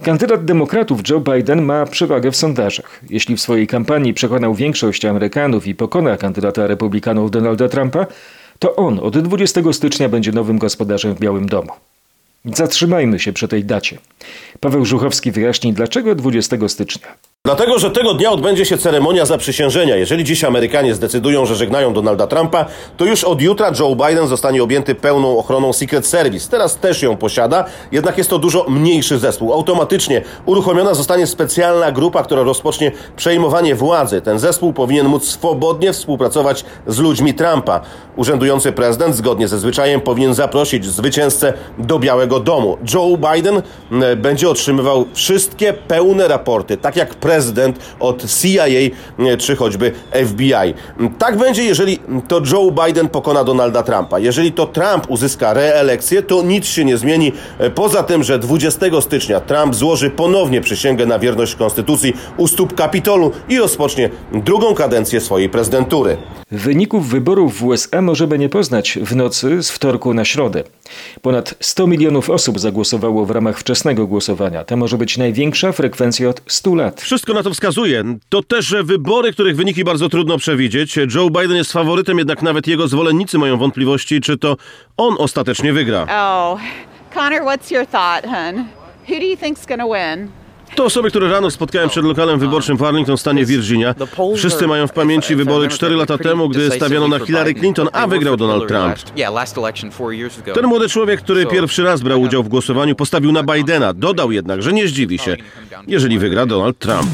Kandydat 0.03 0.45
demokratów 0.45 1.01
Joe 1.11 1.21
Biden 1.21 1.63
ma 1.63 1.87
przewagę 1.87 2.31
w 2.31 2.37
sondażach. 2.37 3.01
Jeśli 3.11 3.37
w 3.37 3.41
swojej 3.41 3.67
kampanii 3.67 4.15
przekonał 4.15 4.55
większość 4.55 5.05
Amerykanów 5.05 5.67
i 5.67 5.75
pokona 5.75 6.17
kandydata 6.17 6.67
republikanów 6.67 7.31
Donalda 7.31 7.69
Trumpa, 7.69 8.07
to 8.59 8.77
on 8.77 8.99
od 8.99 9.19
20 9.19 9.61
stycznia 9.73 10.09
będzie 10.09 10.33
nowym 10.33 10.59
gospodarzem 10.59 11.15
w 11.15 11.21
Białym 11.21 11.49
Domu. 11.49 11.73
Zatrzymajmy 12.45 13.19
się 13.19 13.33
przy 13.33 13.49
tej 13.49 13.65
dacie. 13.65 13.99
Paweł 14.61 14.85
Żuchowski 14.85 15.33
wyjaśni, 15.33 15.73
dlaczego 15.73 16.15
20 16.15 16.69
stycznia. 16.69 17.32
Dlatego, 17.47 17.79
że 17.79 17.91
tego 17.91 18.15
dnia 18.15 18.31
odbędzie 18.31 18.65
się 18.65 18.79
ceremonia 18.79 19.27
zaprzysiężenia. 19.27 19.97
Jeżeli 19.97 20.25
dziś 20.25 20.45
Amerykanie 20.45 20.95
zdecydują, 20.95 21.47
że 21.47 21.57
żegnają 21.57 21.93
Donalda 21.93 22.27
Trumpa, 22.27 22.65
to 22.97 23.05
już 23.05 23.25
od 23.25 23.43
jutra 23.43 23.73
Joe 23.81 23.97
Biden 23.97 24.29
zostanie 24.29 24.63
objęty 24.63 24.95
pełną 24.95 25.39
ochroną 25.39 25.73
Secret 25.73 26.07
Service. 26.07 26.51
Teraz 26.51 26.77
też 26.77 27.03
ją 27.03 27.17
posiada, 27.17 27.65
jednak 27.93 28.19
jest 28.19 28.31
to 28.31 28.39
dużo 28.39 28.67
mniejszy 28.69 29.19
zespół. 29.19 29.53
Automatycznie 29.53 30.23
uruchomiona 30.47 30.95
zostanie 30.95 31.27
specjalna 31.27 31.93
grupa, 31.93 32.23
która 32.23 32.43
rozpocznie 32.43 32.93
przejmowanie 33.17 33.75
władzy. 33.75 34.21
Ten 34.21 34.39
zespół 34.39 34.73
powinien 34.73 35.07
móc 35.07 35.25
swobodnie 35.25 35.93
współpracować 35.93 36.65
z 36.87 36.99
ludźmi 36.99 37.35
Trumpa. 37.35 37.81
Urzędujący 38.17 38.73
prezydent 38.73 39.17
zgodnie 39.17 39.49
ze 39.49 39.59
zwyczajem 39.59 40.01
powinien 40.01 40.35
zaprosić 40.35 40.87
zwycięzcę 40.87 41.53
do 41.79 41.99
Białego 41.99 42.41
Domu. 42.41 42.79
Joe 42.95 43.19
Biden 43.33 43.63
e, 44.03 44.17
będzie 44.17 44.51
otrzymywał 44.51 45.05
wszystkie 45.15 45.73
pełne 45.73 46.29
raporty, 46.29 46.77
tak 46.77 46.97
jak 46.97 47.15
prezydent 47.15 47.32
od 48.01 48.25
CIA 48.41 48.65
czy 49.39 49.57
choćby 49.57 49.93
FBI. 50.27 50.75
Tak 51.19 51.37
będzie, 51.37 51.65
jeżeli 51.65 51.99
to 52.29 52.41
Joe 52.53 52.85
Biden 52.87 53.09
pokona 53.09 53.45
Donalda 53.45 53.83
Trumpa. 53.83 54.19
Jeżeli 54.19 54.53
to 54.53 54.67
Trump 54.67 55.05
uzyska 55.09 55.53
reelekcję, 55.53 56.23
to 56.23 56.43
nic 56.43 56.67
się 56.67 56.85
nie 56.85 56.97
zmieni. 56.97 57.33
E, 57.59 57.71
Poza 57.71 58.03
tym, 58.03 58.23
że 58.23 58.39
20 58.39 59.01
stycznia 59.01 59.41
Trump 59.41 59.75
złoży 59.75 60.11
ponownie 60.11 60.61
przysięgę 60.61 61.07
na 61.07 61.19
wierność 61.19 61.55
konstytucji 61.55 62.15
u 62.37 62.49
stóp 62.49 62.75
Kapitolu 62.75 63.33
i 63.49 63.59
rozpocznie 63.59 64.11
drugą 64.33 64.75
kadencję 64.75 65.21
swojej 65.21 65.49
prezydentury. 65.49 66.17
Wyników 66.51 67.09
wyborów 67.09 67.59
w 67.59 67.65
USA 67.65 68.03
możemy 68.03 68.39
nie 68.39 68.49
poznać 68.49 68.99
w 69.03 69.17
nocy 69.17 69.63
z 69.63 69.71
wtorku 69.71 70.15
na 70.15 70.25
środę. 70.25 70.65
Ponad 71.23 71.55
100 71.61 71.87
milionów 71.87 72.31
osób 72.31 72.61
zagłosowało 72.61 73.27
w 73.27 73.31
ramach 73.31 73.59
wczesnego 73.59 74.07
głosowania. 74.07 74.65
To 74.65 74.77
może 74.77 74.99
być 74.99 75.19
największa 75.19 75.73
frekwencja 75.73 76.29
od 76.29 76.43
100 76.47 76.75
lat. 76.75 77.01
Wszystko 77.23 77.35
na 77.39 77.43
to 77.43 77.51
wskazuje. 77.51 78.05
To 78.29 78.43
też 78.43 78.75
wybory, 78.83 79.33
których 79.33 79.57
wyniki 79.57 79.85
bardzo 79.85 80.09
trudno 80.09 80.39
przewidzieć. 80.39 80.97
Joe 81.15 81.31
Biden 81.31 81.57
jest 81.57 81.73
faworytem, 81.73 82.19
jednak 82.19 82.43
nawet 82.43 82.67
jego 82.67 82.89
zwolennicy 82.89 83.39
mają 83.39 83.57
wątpliwości, 83.57 84.21
czy 84.21 84.39
to 84.39 84.57
on 84.97 85.17
ostatecznie 85.19 85.73
wygra. 85.73 86.03
Oh, 86.03 86.61
Connor, 87.15 87.43
what's 87.43 87.75
your 87.75 87.87
thought, 87.87 88.25
hun? 88.25 88.65
Who 89.09 89.21
do 89.21 89.27
you 89.27 89.37
think's 89.37 89.67
gonna 89.69 89.85
win? 89.85 90.42
To 90.75 90.85
osoby, 90.85 91.11
które 91.11 91.31
rano 91.31 91.51
spotkałem 91.51 91.89
przed 91.89 92.05
lokalem 92.05 92.39
wyborczym 92.39 92.77
w 92.77 92.83
Arlington, 92.83 93.19
stanie 93.19 93.45
Virginia. 93.45 93.95
Wszyscy 94.37 94.67
mają 94.67 94.87
w 94.87 94.93
pamięci 94.93 95.37
wybory 95.37 95.69
4 95.69 95.97
lata 95.97 96.19
temu, 96.19 96.49
gdy 96.49 96.71
stawiano 96.71 97.09
na 97.09 97.19
Hillary 97.19 97.55
Clinton, 97.55 97.89
a 97.93 98.07
wygrał 98.07 98.37
Donald 98.37 98.69
Trump. 98.69 98.97
Ten 100.55 100.67
młody 100.67 100.89
człowiek, 100.89 101.21
który 101.21 101.47
pierwszy 101.47 101.83
raz 101.83 102.01
brał 102.01 102.21
udział 102.21 102.43
w 102.43 102.49
głosowaniu, 102.49 102.95
postawił 102.95 103.33
na 103.33 103.43
Bidena. 103.43 103.93
Dodał 103.95 104.33
jednak, 104.33 104.63
że 104.63 104.73
nie 104.73 104.89
zdziwi 104.89 105.19
się, 105.19 105.37
jeżeli 105.87 106.19
wygra 106.19 106.47
Donald 106.47 106.79
Trump. 106.79 107.09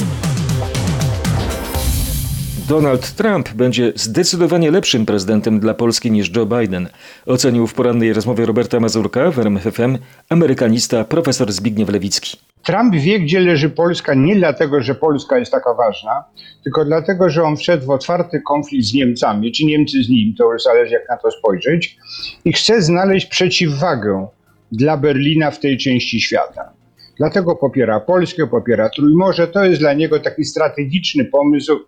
Donald 2.68 3.12
Trump 3.12 3.52
będzie 3.52 3.92
zdecydowanie 3.94 4.70
lepszym 4.70 5.06
prezydentem 5.06 5.60
dla 5.60 5.74
Polski 5.74 6.10
niż 6.10 6.36
Joe 6.36 6.46
Biden, 6.46 6.88
ocenił 7.26 7.66
w 7.66 7.74
porannej 7.74 8.12
rozmowie 8.12 8.46
Roberta 8.46 8.80
Mazurka 8.80 9.30
w 9.30 9.38
RMFFM 9.38 9.98
amerykanista 10.28 11.04
profesor 11.04 11.52
Zbigniew 11.52 11.88
Lewicki. 11.88 12.36
Trump 12.64 12.94
wie, 12.94 13.20
gdzie 13.20 13.40
leży 13.40 13.70
Polska, 13.70 14.14
nie 14.14 14.36
dlatego, 14.36 14.82
że 14.82 14.94
Polska 14.94 15.38
jest 15.38 15.52
taka 15.52 15.74
ważna, 15.74 16.24
tylko 16.64 16.84
dlatego, 16.84 17.30
że 17.30 17.42
on 17.42 17.56
wszedł 17.56 17.86
w 17.86 17.90
otwarty 17.90 18.40
konflikt 18.46 18.86
z 18.86 18.94
Niemcami, 18.94 19.52
czy 19.52 19.64
Niemcy 19.64 20.02
z 20.02 20.08
nim, 20.08 20.34
to 20.38 20.52
już 20.52 20.62
zależy 20.62 20.92
jak 20.92 21.08
na 21.08 21.16
to 21.16 21.30
spojrzeć, 21.30 21.96
i 22.44 22.52
chce 22.52 22.82
znaleźć 22.82 23.26
przeciwwagę 23.26 24.26
dla 24.72 24.96
Berlina 24.96 25.50
w 25.50 25.60
tej 25.60 25.78
części 25.78 26.20
świata. 26.20 26.72
Dlatego 27.18 27.56
popiera 27.56 28.00
Polskę, 28.00 28.46
popiera 28.46 28.90
Trójmorze. 28.90 29.48
To 29.48 29.64
jest 29.64 29.80
dla 29.80 29.92
niego 29.92 30.20
taki 30.20 30.44
strategiczny 30.44 31.24
pomysł, 31.24 31.78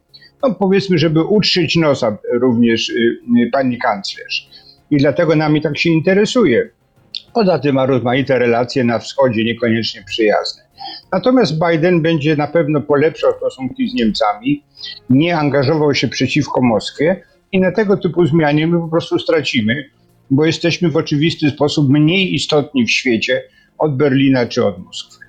no 0.42 0.54
powiedzmy, 0.54 0.98
żeby 0.98 1.24
utrzeć 1.24 1.76
nosa 1.76 2.18
również 2.32 2.88
y, 2.88 3.18
y, 3.38 3.50
pani 3.52 3.78
kanclerz. 3.78 4.48
I 4.90 4.96
dlatego 4.96 5.36
nami 5.36 5.60
tak 5.60 5.78
się 5.78 5.90
interesuje. 5.90 6.70
Poza 7.34 7.58
tym 7.58 7.74
ma 7.74 7.86
rozmaite 7.86 8.38
relacje 8.38 8.84
na 8.84 8.98
wschodzie, 8.98 9.44
niekoniecznie 9.44 10.02
przyjazne. 10.06 10.62
Natomiast 11.12 11.52
Biden 11.58 12.02
będzie 12.02 12.36
na 12.36 12.46
pewno 12.46 12.80
polepszał 12.80 13.32
stosunki 13.36 13.88
z 13.88 13.94
Niemcami, 13.94 14.64
nie 15.10 15.38
angażował 15.38 15.94
się 15.94 16.08
przeciwko 16.08 16.62
Moskwie 16.62 17.22
i 17.52 17.60
na 17.60 17.72
tego 17.72 17.96
typu 17.96 18.26
zmianie 18.26 18.66
my 18.66 18.80
po 18.80 18.88
prostu 18.88 19.18
stracimy, 19.18 19.90
bo 20.30 20.44
jesteśmy 20.44 20.90
w 20.90 20.96
oczywisty 20.96 21.50
sposób 21.50 21.88
mniej 21.88 22.34
istotni 22.34 22.86
w 22.86 22.90
świecie 22.90 23.42
od 23.78 23.96
Berlina 23.96 24.46
czy 24.46 24.66
od 24.66 24.78
Moskwy. 24.78 25.19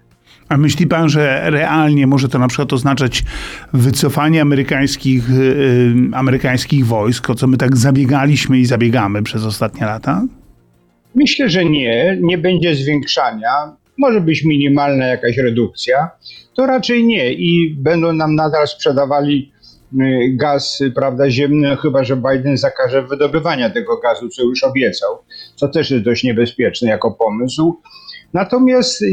A 0.52 0.58
myśli 0.58 0.88
pan, 0.88 1.10
że 1.10 1.52
realnie 1.52 2.08
może 2.08 2.30
to 2.30 2.40
na 2.40 2.48
przykład 2.48 2.74
oznaczać 2.74 3.24
wycofanie 3.74 4.42
amerykańskich, 4.42 5.30
yy, 5.30 5.94
amerykańskich 6.14 6.86
wojsk, 6.86 7.30
o 7.30 7.36
co 7.36 7.48
my 7.48 7.58
tak 7.58 7.78
zabiegaliśmy 7.78 8.60
i 8.60 8.66
zabiegamy 8.66 9.24
przez 9.24 9.46
ostatnie 9.46 9.86
lata? 9.86 10.22
Myślę, 11.16 11.50
że 11.50 11.66
nie, 11.66 12.18
nie 12.22 12.38
będzie 12.38 12.76
zwiększania. 12.76 13.50
Może 13.98 14.22
być 14.22 14.46
minimalna 14.46 15.06
jakaś 15.06 15.38
redukcja. 15.38 16.10
To 16.56 16.66
raczej 16.66 17.04
nie 17.04 17.34
i 17.34 17.76
będą 17.80 18.14
nam 18.14 18.36
nadal 18.36 18.68
sprzedawali 18.68 19.52
gaz, 20.34 20.80
prawda, 20.96 21.30
ziemny, 21.30 21.78
chyba 21.78 22.04
że 22.04 22.18
Biden 22.18 22.58
zakaże 22.58 23.02
wydobywania 23.02 23.70
tego 23.70 23.98
gazu, 23.98 24.30
co 24.30 24.44
już 24.44 24.64
obiecał, 24.64 25.18
co 25.56 25.68
też 25.68 25.92
jest 25.92 26.04
dość 26.04 26.24
niebezpieczne 26.24 26.90
jako 26.90 27.12
pomysł. 27.12 27.82
Natomiast 28.34 29.04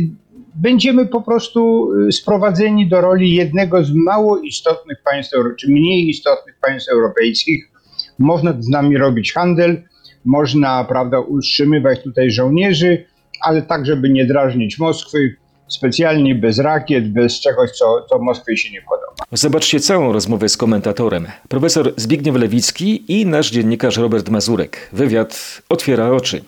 będziemy 0.55 1.07
po 1.07 1.21
prostu 1.21 1.91
sprowadzeni 2.11 2.89
do 2.89 3.01
roli 3.01 3.35
jednego 3.35 3.85
z 3.85 3.93
mało 3.93 4.39
istotnych 4.39 5.03
państw, 5.03 5.35
czy 5.59 5.71
mniej 5.71 6.09
istotnych 6.09 6.57
państw 6.61 6.89
europejskich. 6.89 7.71
Można 8.19 8.55
z 8.59 8.69
nami 8.69 8.99
robić 8.99 9.33
handel, 9.33 9.83
można, 10.25 10.85
prawda, 10.85 11.21
utrzymywać 11.21 12.03
tutaj 12.03 12.31
żołnierzy, 12.31 13.05
ale 13.41 13.63
tak, 13.63 13.87
żeby 13.87 14.09
nie 14.11 14.27
drażnić 14.27 14.79
Moskwy, 14.79 15.37
specjalnie 15.69 16.35
bez 16.35 16.59
rakiet, 16.59 17.13
bez 17.13 17.41
czegoś, 17.41 17.71
co, 17.71 18.07
co 18.11 18.19
Moskwie 18.19 18.57
się 18.57 18.73
nie 18.73 18.83
podoba. 18.83 19.25
Zobaczcie 19.33 19.81
całą 19.81 20.13
rozmowę 20.13 20.49
z 20.49 20.57
komentatorem. 20.57 21.27
Profesor 21.49 21.93
Zbigniew 21.97 22.37
Lewicki 22.37 23.21
i 23.21 23.27
nasz 23.27 23.51
dziennikarz 23.51 23.97
Robert 23.97 24.29
Mazurek. 24.29 24.89
Wywiad 24.93 25.63
otwiera 25.69 26.11
oczy. 26.11 26.41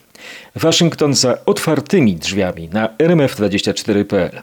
Waszyngton 0.57 1.15
za 1.15 1.45
otwartymi 1.47 2.17
drzwiami 2.17 2.69
na 2.73 2.89
rmf24.pl. 2.89 4.43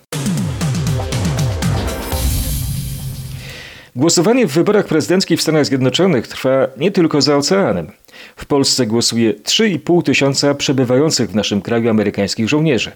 Głosowanie 3.96 4.48
w 4.48 4.52
wyborach 4.52 4.86
prezydenckich 4.86 5.40
w 5.40 5.42
Stanach 5.42 5.66
Zjednoczonych 5.66 6.28
trwa 6.28 6.68
nie 6.78 6.92
tylko 6.92 7.22
za 7.22 7.38
oceanem. 7.38 7.92
W 8.36 8.46
Polsce 8.46 8.86
głosuje 8.86 9.34
3,5 9.34 10.04
tysiąca 10.04 10.56
przebywających 10.56 11.30
w 11.30 11.36
naszym 11.36 11.62
kraju 11.62 11.90
amerykańskich 11.90 12.50
żołnierzy. 12.50 12.92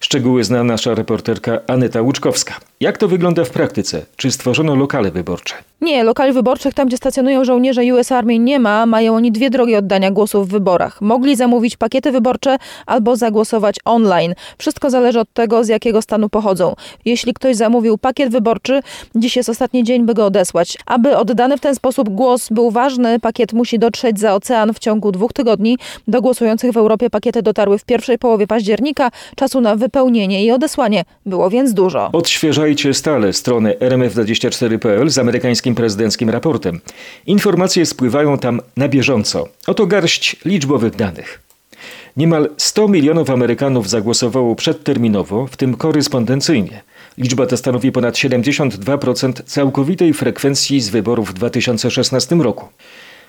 Szczegóły 0.00 0.44
zna 0.44 0.64
nasza 0.64 0.94
reporterka 0.94 1.60
Aneta 1.66 2.02
Łuczkowska. 2.02 2.69
Jak 2.82 2.98
to 2.98 3.08
wygląda 3.08 3.44
w 3.44 3.50
praktyce? 3.50 4.06
Czy 4.16 4.30
stworzono 4.30 4.74
lokale 4.74 5.10
wyborcze? 5.10 5.54
Nie, 5.80 6.04
lokali 6.04 6.32
wyborczych 6.32 6.74
tam, 6.74 6.88
gdzie 6.88 6.96
stacjonują 6.96 7.44
żołnierze 7.44 7.82
US 7.94 8.12
Army 8.12 8.38
nie 8.38 8.58
ma. 8.58 8.86
Mają 8.86 9.14
oni 9.14 9.32
dwie 9.32 9.50
drogi 9.50 9.76
oddania 9.76 10.10
głosów 10.10 10.48
w 10.48 10.50
wyborach. 10.50 11.00
Mogli 11.00 11.36
zamówić 11.36 11.76
pakiety 11.76 12.12
wyborcze 12.12 12.56
albo 12.86 13.16
zagłosować 13.16 13.76
online. 13.84 14.34
Wszystko 14.58 14.90
zależy 14.90 15.20
od 15.20 15.32
tego, 15.32 15.64
z 15.64 15.68
jakiego 15.68 16.02
stanu 16.02 16.28
pochodzą. 16.28 16.74
Jeśli 17.04 17.34
ktoś 17.34 17.56
zamówił 17.56 17.98
pakiet 17.98 18.32
wyborczy, 18.32 18.80
dziś 19.14 19.36
jest 19.36 19.48
ostatni 19.48 19.84
dzień, 19.84 20.06
by 20.06 20.14
go 20.14 20.26
odesłać. 20.26 20.78
Aby 20.86 21.16
oddany 21.16 21.56
w 21.56 21.60
ten 21.60 21.74
sposób 21.74 22.08
głos 22.08 22.48
był 22.50 22.70
ważny, 22.70 23.20
pakiet 23.20 23.52
musi 23.52 23.78
dotrzeć 23.78 24.20
za 24.20 24.34
ocean 24.34 24.74
w 24.74 24.78
ciągu 24.78 25.12
dwóch 25.12 25.32
tygodni. 25.32 25.78
Do 26.08 26.22
głosujących 26.22 26.72
w 26.72 26.76
Europie 26.76 27.10
pakiety 27.10 27.42
dotarły 27.42 27.78
w 27.78 27.84
pierwszej 27.84 28.18
połowie 28.18 28.46
października. 28.46 29.10
Czasu 29.36 29.60
na 29.60 29.76
wypełnienie 29.76 30.44
i 30.44 30.50
odesłanie 30.50 31.04
było 31.26 31.50
więc 31.50 31.74
dużo. 31.74 32.10
Odświeżajcie 32.70 32.94
stale 32.94 33.32
stronę 33.32 33.74
rmf24.pl 33.80 35.10
z 35.10 35.18
amerykańskim 35.18 35.74
prezydenckim 35.74 36.30
raportem. 36.30 36.80
Informacje 37.26 37.86
spływają 37.86 38.38
tam 38.38 38.60
na 38.76 38.88
bieżąco. 38.88 39.48
Oto 39.66 39.86
garść 39.86 40.36
liczbowych 40.44 40.96
danych. 40.96 41.42
Niemal 42.16 42.50
100 42.56 42.88
milionów 42.88 43.30
Amerykanów 43.30 43.88
zagłosowało 43.88 44.56
przedterminowo, 44.56 45.46
w 45.46 45.56
tym 45.56 45.76
korespondencyjnie. 45.76 46.82
Liczba 47.18 47.46
ta 47.46 47.56
stanowi 47.56 47.92
ponad 47.92 48.14
72% 48.14 49.32
całkowitej 49.44 50.14
frekwencji 50.14 50.80
z 50.80 50.88
wyborów 50.88 51.30
w 51.30 51.32
2016 51.32 52.36
roku. 52.36 52.68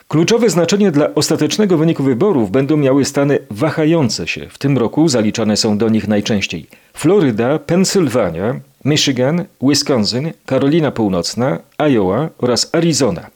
Kluczowe 0.07 0.49
znaczenie 0.49 0.91
dla 0.91 1.13
ostatecznego 1.15 1.77
wyniku 1.77 2.03
wyborów 2.03 2.51
będą 2.51 2.77
miały 2.77 3.05
stany 3.05 3.39
wahające 3.51 4.27
się. 4.27 4.47
W 4.49 4.57
tym 4.57 4.77
roku 4.77 5.07
zaliczane 5.07 5.57
są 5.57 5.77
do 5.77 5.89
nich 5.89 6.07
najczęściej 6.07 6.67
Floryda, 6.93 7.59
Pensylwania, 7.59 8.59
Michigan, 8.85 9.45
Wisconsin, 9.61 10.31
Karolina 10.45 10.91
Północna, 10.91 11.59
Iowa 11.77 12.29
oraz 12.37 12.69
Arizona. 12.75 13.27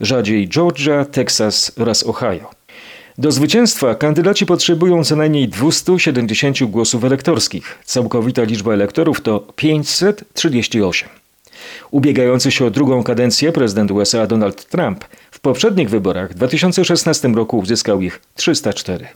Rzadziej 0.00 0.48
Georgia, 0.48 1.04
Teksas 1.04 1.72
oraz 1.78 2.06
Ohio. 2.06 2.50
Do 3.18 3.32
zwycięstwa 3.32 3.94
kandydaci 3.94 4.46
potrzebują 4.46 5.04
co 5.04 5.16
najmniej 5.16 5.48
270 5.48 6.64
głosów 6.64 7.04
elektorskich. 7.04 7.78
Całkowita 7.84 8.42
liczba 8.42 8.72
elektorów 8.72 9.20
to 9.20 9.46
538. 9.56 11.08
Ubiegający 11.90 12.50
się 12.50 12.64
o 12.64 12.70
drugą 12.70 13.02
kadencję 13.02 13.52
prezydent 13.52 13.90
USA 13.90 14.26
Donald 14.26 14.64
Trump 14.64 15.04
w 15.30 15.40
poprzednich 15.40 15.90
wyborach 15.90 16.30
w 16.30 16.34
2016 16.34 17.28
roku 17.28 17.58
uzyskał 17.58 18.00
ich 18.00 18.20
304. 18.34 19.08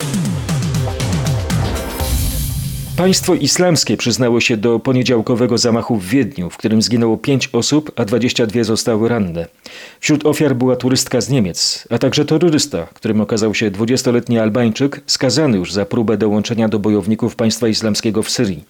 Państwo 3.01 3.35
islamskie 3.35 3.97
przyznało 3.97 4.41
się 4.41 4.57
do 4.57 4.79
poniedziałkowego 4.79 5.57
zamachu 5.57 5.97
w 5.97 6.05
Wiedniu, 6.05 6.49
w 6.49 6.57
którym 6.57 6.81
zginęło 6.81 7.17
5 7.17 7.49
osób, 7.53 7.91
a 7.95 8.05
22 8.05 8.63
zostały 8.63 9.09
ranne. 9.09 9.47
Wśród 9.99 10.25
ofiar 10.25 10.55
była 10.55 10.75
turystka 10.75 11.21
z 11.21 11.29
Niemiec, 11.29 11.87
a 11.89 11.97
także 11.97 12.25
terrorysta, 12.25 12.87
którym 12.93 13.21
okazał 13.21 13.55
się 13.55 13.71
20-letni 13.71 14.39
Albańczyk, 14.39 15.01
skazany 15.05 15.57
już 15.57 15.73
za 15.73 15.85
próbę 15.85 16.17
dołączenia 16.17 16.69
do 16.69 16.79
bojowników 16.79 17.35
państwa 17.35 17.67
islamskiego 17.67 18.23
w 18.23 18.29
Syrii. 18.29 18.63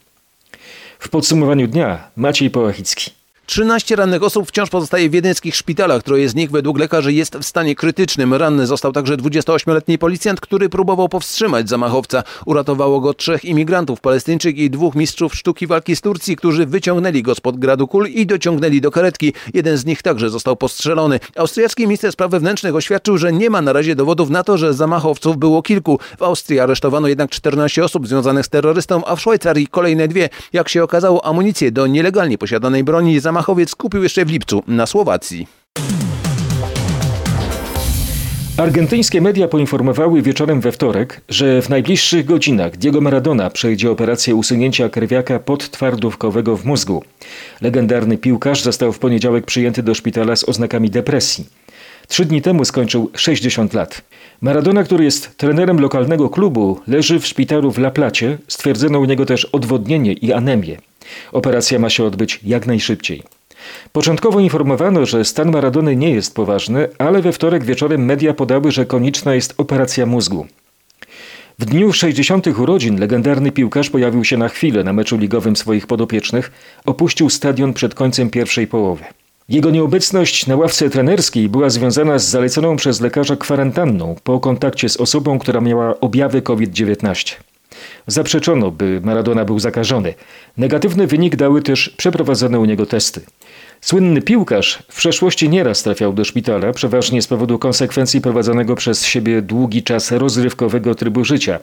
W 0.99 1.09
podsumowaniu 1.09 1.67
dnia 1.67 2.07
Maciej 2.15 2.49
Połachicki. 2.49 3.20
13 3.51 3.95
rannych 3.95 4.23
osób 4.23 4.47
wciąż 4.47 4.69
pozostaje 4.69 5.09
w 5.09 5.11
wiedeńskich 5.11 5.55
szpitalach. 5.55 6.03
Troje 6.03 6.29
z 6.29 6.35
nich 6.35 6.51
według 6.51 6.79
lekarzy 6.79 7.13
jest 7.13 7.37
w 7.37 7.43
stanie 7.43 7.75
krytycznym. 7.75 8.33
Ranny 8.33 8.67
został 8.67 8.91
także 8.91 9.17
28-letni 9.17 9.97
policjant, 9.97 10.41
który 10.41 10.69
próbował 10.69 11.09
powstrzymać 11.09 11.69
zamachowca. 11.69 12.23
Uratowało 12.45 12.99
go 12.99 13.13
trzech 13.13 13.45
imigrantów, 13.45 14.01
palestyńczyk 14.01 14.57
i 14.57 14.69
dwóch 14.69 14.95
mistrzów 14.95 15.35
sztuki 15.35 15.67
walki 15.67 15.95
z 15.95 16.01
Turcji, 16.01 16.35
którzy 16.35 16.65
wyciągnęli 16.65 17.21
go 17.21 17.35
spod 17.35 17.59
gradu 17.59 17.87
kul 17.87 18.07
i 18.07 18.25
dociągnęli 18.25 18.81
do 18.81 18.91
karetki. 18.91 19.33
Jeden 19.53 19.77
z 19.77 19.85
nich 19.85 20.01
także 20.01 20.29
został 20.29 20.55
postrzelony. 20.55 21.19
Austriacki 21.35 21.83
minister 21.83 22.11
spraw 22.11 22.31
wewnętrznych 22.31 22.75
oświadczył, 22.75 23.17
że 23.17 23.33
nie 23.33 23.49
ma 23.49 23.61
na 23.61 23.73
razie 23.73 23.95
dowodów 23.95 24.29
na 24.29 24.43
to, 24.43 24.57
że 24.57 24.73
zamachowców 24.73 25.37
było 25.37 25.61
kilku. 25.61 25.99
W 26.17 26.23
Austrii 26.23 26.59
aresztowano 26.59 27.07
jednak 27.07 27.29
14 27.29 27.83
osób 27.83 28.07
związanych 28.07 28.45
z 28.45 28.49
terrorystą, 28.49 29.05
a 29.05 29.15
w 29.15 29.21
Szwajcarii 29.21 29.67
kolejne 29.67 30.07
dwie. 30.07 30.29
Jak 30.53 30.69
się 30.69 30.83
okazało, 30.83 31.25
amunicję 31.25 31.71
do 31.71 31.87
nielegalnie 31.87 32.37
posiadanej 32.37 32.83
broni 32.83 33.19
zamachowców 33.19 33.40
Machowiec 33.41 33.75
kupił 33.75 34.03
jeszcze 34.03 34.25
w 34.25 34.29
lipcu 34.29 34.63
na 34.67 34.85
Słowacji. 34.85 35.47
Argentyńskie 38.57 39.21
media 39.21 39.47
poinformowały 39.47 40.21
wieczorem 40.21 40.61
we 40.61 40.71
wtorek, 40.71 41.21
że 41.29 41.61
w 41.61 41.69
najbliższych 41.69 42.25
godzinach 42.25 42.77
Diego 42.77 43.01
Maradona 43.01 43.49
przejdzie 43.49 43.91
operację 43.91 44.35
usunięcia 44.35 44.89
krwiaka 44.89 45.39
podtwardówkowego 45.39 46.57
w 46.57 46.65
mózgu. 46.65 47.03
Legendarny 47.61 48.17
piłkarz 48.17 48.61
został 48.61 48.91
w 48.91 48.99
poniedziałek 48.99 49.45
przyjęty 49.45 49.83
do 49.83 49.95
szpitala 49.95 50.35
z 50.35 50.49
oznakami 50.49 50.89
depresji. 50.89 51.45
Trzy 52.07 52.25
dni 52.25 52.41
temu 52.41 52.65
skończył 52.65 53.11
60 53.15 53.73
lat. 53.73 54.01
Maradona, 54.41 54.83
który 54.83 55.03
jest 55.03 55.37
trenerem 55.37 55.79
lokalnego 55.79 56.29
klubu, 56.29 56.79
leży 56.87 57.19
w 57.19 57.27
szpitalu 57.27 57.71
w 57.71 57.77
La 57.77 57.91
Placie. 57.91 58.37
Stwierdzono 58.47 58.99
u 58.99 59.05
niego 59.05 59.25
też 59.25 59.45
odwodnienie 59.45 60.13
i 60.13 60.33
anemię. 60.33 60.90
Operacja 61.31 61.79
ma 61.79 61.89
się 61.89 62.03
odbyć 62.03 62.39
jak 62.43 62.67
najszybciej. 62.67 63.23
Początkowo 63.91 64.39
informowano, 64.39 65.05
że 65.05 65.25
stan 65.25 65.51
Maradony 65.51 65.95
nie 65.95 66.11
jest 66.11 66.35
poważny, 66.35 66.87
ale 66.97 67.21
we 67.21 67.31
wtorek 67.31 67.63
wieczorem 67.63 68.05
media 68.05 68.33
podały, 68.33 68.71
że 68.71 68.85
konieczna 68.85 69.35
jest 69.35 69.53
operacja 69.57 70.05
mózgu. 70.05 70.47
W 71.59 71.65
dniu 71.65 71.93
60. 71.93 72.47
urodzin 72.47 72.99
legendarny 72.99 73.51
piłkarz 73.51 73.89
pojawił 73.89 74.25
się 74.25 74.37
na 74.37 74.49
chwilę 74.49 74.83
na 74.83 74.93
meczu 74.93 75.17
ligowym 75.17 75.55
swoich 75.55 75.87
podopiecznych, 75.87 76.51
opuścił 76.85 77.29
stadion 77.29 77.73
przed 77.73 77.95
końcem 77.95 78.29
pierwszej 78.29 78.67
połowy. 78.67 79.03
Jego 79.49 79.69
nieobecność 79.69 80.47
na 80.47 80.55
ławce 80.55 80.89
trenerskiej 80.89 81.49
była 81.49 81.69
związana 81.69 82.19
z 82.19 82.29
zaleconą 82.29 82.75
przez 82.75 83.01
lekarza 83.01 83.35
kwarantanną 83.35 84.15
po 84.23 84.39
kontakcie 84.39 84.89
z 84.89 84.97
osobą, 84.97 85.39
która 85.39 85.61
miała 85.61 85.99
objawy 85.99 86.41
COVID-19. 86.41 87.35
Zaprzeczono, 88.07 88.71
by 88.71 89.01
Maradona 89.03 89.45
był 89.45 89.59
zakażony. 89.59 90.13
Negatywny 90.57 91.07
wynik 91.07 91.35
dały 91.35 91.61
też 91.61 91.89
przeprowadzone 91.97 92.59
u 92.59 92.65
niego 92.65 92.85
testy. 92.85 93.21
Słynny 93.81 94.21
piłkarz 94.21 94.83
w 94.89 94.97
przeszłości 94.97 95.49
nieraz 95.49 95.83
trafiał 95.83 96.13
do 96.13 96.25
szpitala, 96.25 96.73
przeważnie 96.73 97.21
z 97.21 97.27
powodu 97.27 97.59
konsekwencji 97.59 98.21
prowadzonego 98.21 98.75
przez 98.75 99.05
siebie 99.05 99.41
długi 99.41 99.83
czas 99.83 100.11
rozrywkowego 100.11 100.95
trybu 100.95 101.25
życia. 101.25 101.59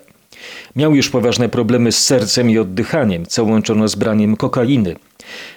Miał 0.76 0.94
już 0.94 1.11
poważne 1.11 1.48
problemy 1.48 1.92
z 1.92 2.04
sercem 2.04 2.50
i 2.50 2.59
oddychaniem, 2.59 3.26
co 3.26 3.44
łączono 3.44 3.88
z 3.88 3.94
braniem 3.94 4.37
kokainy. 4.37 4.96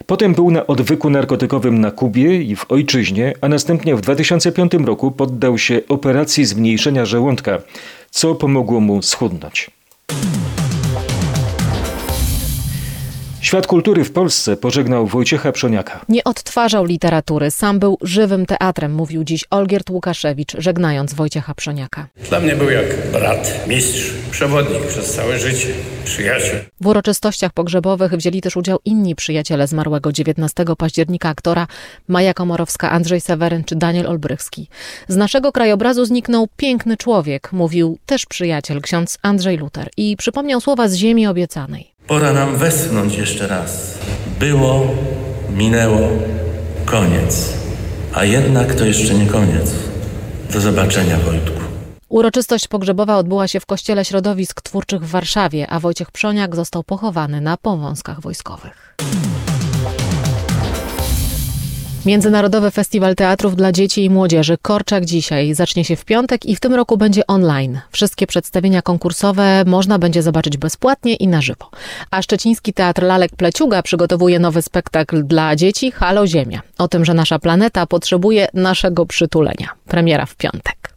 Potem 0.05 0.33
był 0.33 0.51
na 0.51 0.67
odwyku 0.67 1.09
narkotykowym 1.09 1.81
na 1.81 1.91
Kubie 1.91 2.41
i 2.41 2.55
w 2.55 2.65
ojczyźnie, 2.71 3.33
a 3.41 3.47
następnie 3.47 3.95
w 3.95 4.01
2005 4.01 4.73
roku 4.73 5.11
poddał 5.11 5.57
się 5.57 5.81
operacji 5.89 6.45
zmniejszenia 6.45 7.05
żołądka, 7.05 7.61
co 8.11 8.35
pomogło 8.35 8.79
mu 8.79 9.01
schudnąć. 9.01 9.71
Świat 13.41 13.67
kultury 13.67 14.03
w 14.03 14.11
Polsce 14.11 14.57
pożegnał 14.57 15.07
Wojciecha 15.07 15.51
Przoniaka. 15.51 16.05
Nie 16.09 16.23
odtwarzał 16.23 16.85
literatury, 16.85 17.51
sam 17.51 17.79
był 17.79 17.97
żywym 18.01 18.45
teatrem, 18.45 18.93
mówił 18.93 19.23
dziś 19.23 19.45
Olgierd 19.49 19.89
Łukaszewicz, 19.89 20.55
żegnając 20.57 21.13
Wojciecha 21.13 21.53
Przoniaka. 21.53 22.07
Dla 22.29 22.39
mnie 22.39 22.55
był 22.55 22.69
jak 22.69 23.11
brat, 23.11 23.67
mistrz, 23.67 24.13
przewodnik 24.31 24.87
przez 24.87 25.13
całe 25.13 25.39
życie, 25.39 25.67
przyjaciel. 26.05 26.59
W 26.81 26.87
uroczystościach 26.87 27.53
pogrzebowych 27.53 28.11
wzięli 28.15 28.41
też 28.41 28.57
udział 28.57 28.79
inni 28.85 29.15
przyjaciele 29.15 29.67
zmarłego 29.67 30.11
19 30.11 30.65
października 30.77 31.29
aktora 31.29 31.67
Maja 32.07 32.33
Komorowska, 32.33 32.91
Andrzej 32.91 33.21
Seweryn 33.21 33.63
czy 33.63 33.75
Daniel 33.75 34.07
Olbrychski. 34.07 34.69
Z 35.07 35.15
naszego 35.15 35.51
krajobrazu 35.51 36.05
zniknął 36.05 36.47
piękny 36.57 36.97
człowiek, 36.97 37.53
mówił 37.53 37.97
też 38.05 38.25
przyjaciel, 38.25 38.81
ksiądz 38.81 39.17
Andrzej 39.21 39.57
Luter 39.57 39.89
i 39.97 40.17
przypomniał 40.17 40.61
słowa 40.61 40.87
z 40.87 40.95
ziemi 40.95 41.27
obiecanej. 41.27 41.90
Pora 42.07 42.33
nam 42.33 42.57
westchnąć 42.57 43.17
jeszcze 43.17 43.47
raz. 43.47 43.97
Było, 44.39 44.87
minęło, 45.49 46.09
koniec. 46.85 47.53
A 48.13 48.25
jednak 48.25 48.75
to 48.75 48.85
jeszcze 48.85 49.13
nie 49.13 49.25
koniec. 49.25 49.71
Do 50.53 50.61
zobaczenia, 50.61 51.17
Wojtku. 51.17 51.61
Uroczystość 52.09 52.67
pogrzebowa 52.67 53.17
odbyła 53.17 53.47
się 53.47 53.59
w 53.59 53.65
Kościele 53.65 54.05
Środowisk 54.05 54.61
Twórczych 54.61 55.01
w 55.05 55.09
Warszawie, 55.09 55.67
a 55.69 55.79
Wojciech 55.79 56.11
Przoniak 56.11 56.55
został 56.55 56.83
pochowany 56.83 57.41
na 57.41 57.57
powązkach 57.57 58.21
wojskowych. 58.21 58.95
Międzynarodowy 62.05 62.71
Festiwal 62.71 63.15
Teatrów 63.15 63.55
dla 63.55 63.71
Dzieci 63.71 64.05
i 64.05 64.09
Młodzieży 64.09 64.57
Korczak 64.61 65.05
dzisiaj 65.05 65.53
zacznie 65.53 65.85
się 65.85 65.95
w 65.95 66.05
piątek 66.05 66.45
i 66.45 66.55
w 66.55 66.59
tym 66.59 66.73
roku 66.73 66.97
będzie 66.97 67.27
online. 67.27 67.79
Wszystkie 67.91 68.27
przedstawienia 68.27 68.81
konkursowe 68.81 69.63
można 69.65 69.99
będzie 69.99 70.23
zobaczyć 70.23 70.57
bezpłatnie 70.57 71.15
i 71.15 71.27
na 71.27 71.41
żywo. 71.41 71.69
A 72.11 72.21
Szczeciński 72.21 72.73
Teatr 72.73 73.03
Lalek 73.03 73.31
Pleciuga 73.35 73.83
przygotowuje 73.83 74.39
nowy 74.39 74.61
spektakl 74.61 75.23
dla 75.23 75.55
dzieci 75.55 75.91
Halo 75.91 76.27
Ziemia. 76.27 76.61
O 76.77 76.87
tym, 76.87 77.05
że 77.05 77.13
nasza 77.13 77.39
planeta 77.39 77.85
potrzebuje 77.85 78.47
naszego 78.53 79.05
przytulenia. 79.05 79.69
Premiera 79.87 80.25
w 80.25 80.35
piątek. 80.35 80.95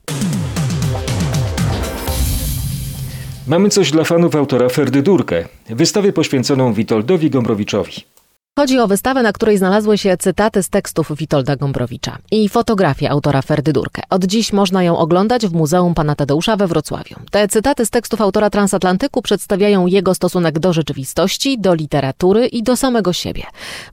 Mamy 3.46 3.68
coś 3.68 3.90
dla 3.90 4.04
fanów 4.04 4.36
autora 4.36 4.68
Ferdydurkę, 4.68 5.44
wystawę 5.70 6.12
poświęconą 6.12 6.72
Witoldowi 6.72 7.30
Gombrowiczowi. 7.30 8.13
Chodzi 8.58 8.78
o 8.78 8.88
wystawę, 8.88 9.22
na 9.22 9.32
której 9.32 9.58
znalazły 9.58 9.98
się 9.98 10.16
cytaty 10.16 10.62
z 10.62 10.68
tekstów 10.68 11.12
Witolda 11.16 11.56
Gombrowicza 11.56 12.18
i 12.30 12.48
fotografię 12.48 13.10
autora 13.10 13.42
Ferdydurkę. 13.42 14.02
Od 14.10 14.24
dziś 14.24 14.52
można 14.52 14.82
ją 14.82 14.98
oglądać 14.98 15.46
w 15.46 15.52
Muzeum 15.52 15.94
Pana 15.94 16.14
Tadeusza 16.14 16.56
we 16.56 16.66
Wrocławiu. 16.66 17.16
Te 17.30 17.48
cytaty 17.48 17.86
z 17.86 17.90
tekstów 17.90 18.20
autora 18.20 18.50
Transatlantyku 18.50 19.22
przedstawiają 19.22 19.86
jego 19.86 20.14
stosunek 20.14 20.58
do 20.58 20.72
rzeczywistości, 20.72 21.58
do 21.58 21.74
literatury 21.74 22.46
i 22.46 22.62
do 22.62 22.76
samego 22.76 23.12
siebie. 23.12 23.42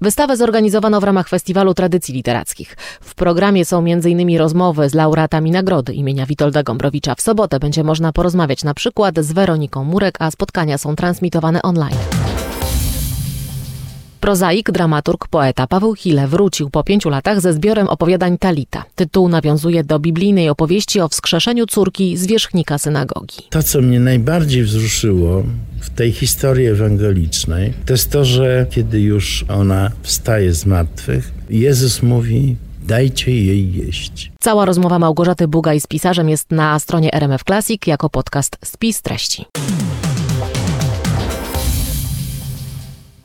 Wystawę 0.02 0.38
zorganizowano 0.38 1.02
w 1.02 1.04
ramach 1.04 1.30
Festiwalu 1.30 1.74
Tradycji 1.74 2.14
Literackich. 2.14 2.78
W 3.02 3.16
programie 3.16 3.66
są 3.66 3.80
m.in. 3.80 4.38
rozmowy 4.38 4.90
z 4.90 4.94
laureatami 4.94 5.52
nagrody 5.52 5.94
imienia 5.94 6.26
Witolda 6.26 6.64
Gombrowicza. 6.64 7.16
W 7.16 7.22
sobotę 7.22 7.60
będzie 7.60 7.84
można 7.84 8.14
porozmawiać 8.14 8.64
na 8.64 8.74
przykład 8.74 9.20
z 9.20 9.32
Weroniką 9.32 9.84
Murek, 9.84 10.16
a 10.20 10.32
spotkania 10.32 10.78
są 10.78 10.96
transmitowane 10.96 11.62
online. 11.62 11.98
Prozaik, 14.22 14.72
dramaturg, 14.72 15.28
poeta 15.28 15.68
Paweł 15.68 15.96
Hille 15.96 16.28
wrócił 16.28 16.70
po 16.70 16.84
pięciu 16.84 17.10
latach 17.10 17.42
ze 17.42 17.54
zbiorem 17.54 17.88
opowiadań 17.88 18.38
Talita. 18.38 18.84
Tytuł 18.96 19.30
nawiązuje 19.30 19.84
do 19.84 20.00
biblijnej 20.00 20.50
opowieści 20.50 21.02
o 21.02 21.08
wskrzeszeniu 21.08 21.66
córki 21.66 22.18
zwierzchnika 22.18 22.78
synagogi. 22.78 23.38
To, 23.50 23.64
co 23.64 23.82
mnie 23.82 24.00
najbardziej 24.00 24.64
wzruszyło 24.64 25.44
w 25.80 25.90
tej 25.90 26.12
historii 26.12 26.68
ewangelicznej, 26.68 27.74
to 27.86 27.94
jest 27.94 28.12
to, 28.12 28.26
że 28.26 28.66
kiedy 28.70 29.02
już 29.02 29.46
ona 29.50 29.92
wstaje 30.02 30.54
z 30.54 30.66
martwych, 30.66 31.32
Jezus 31.50 32.04
mówi, 32.04 32.56
dajcie 32.84 33.32
jej 33.46 33.74
jeść. 33.74 34.32
Cała 34.40 34.66
rozmowa 34.66 35.00
Małgorzaty 35.00 35.48
Bugaj 35.48 35.80
z 35.80 35.88
pisarzem 35.88 36.30
jest 36.30 36.52
na 36.52 36.80
stronie 36.80 37.14
RMF 37.14 37.44
Classic 37.44 37.88
jako 37.88 38.10
podcast 38.10 38.58
Spis 38.66 39.02
treści. 39.02 39.46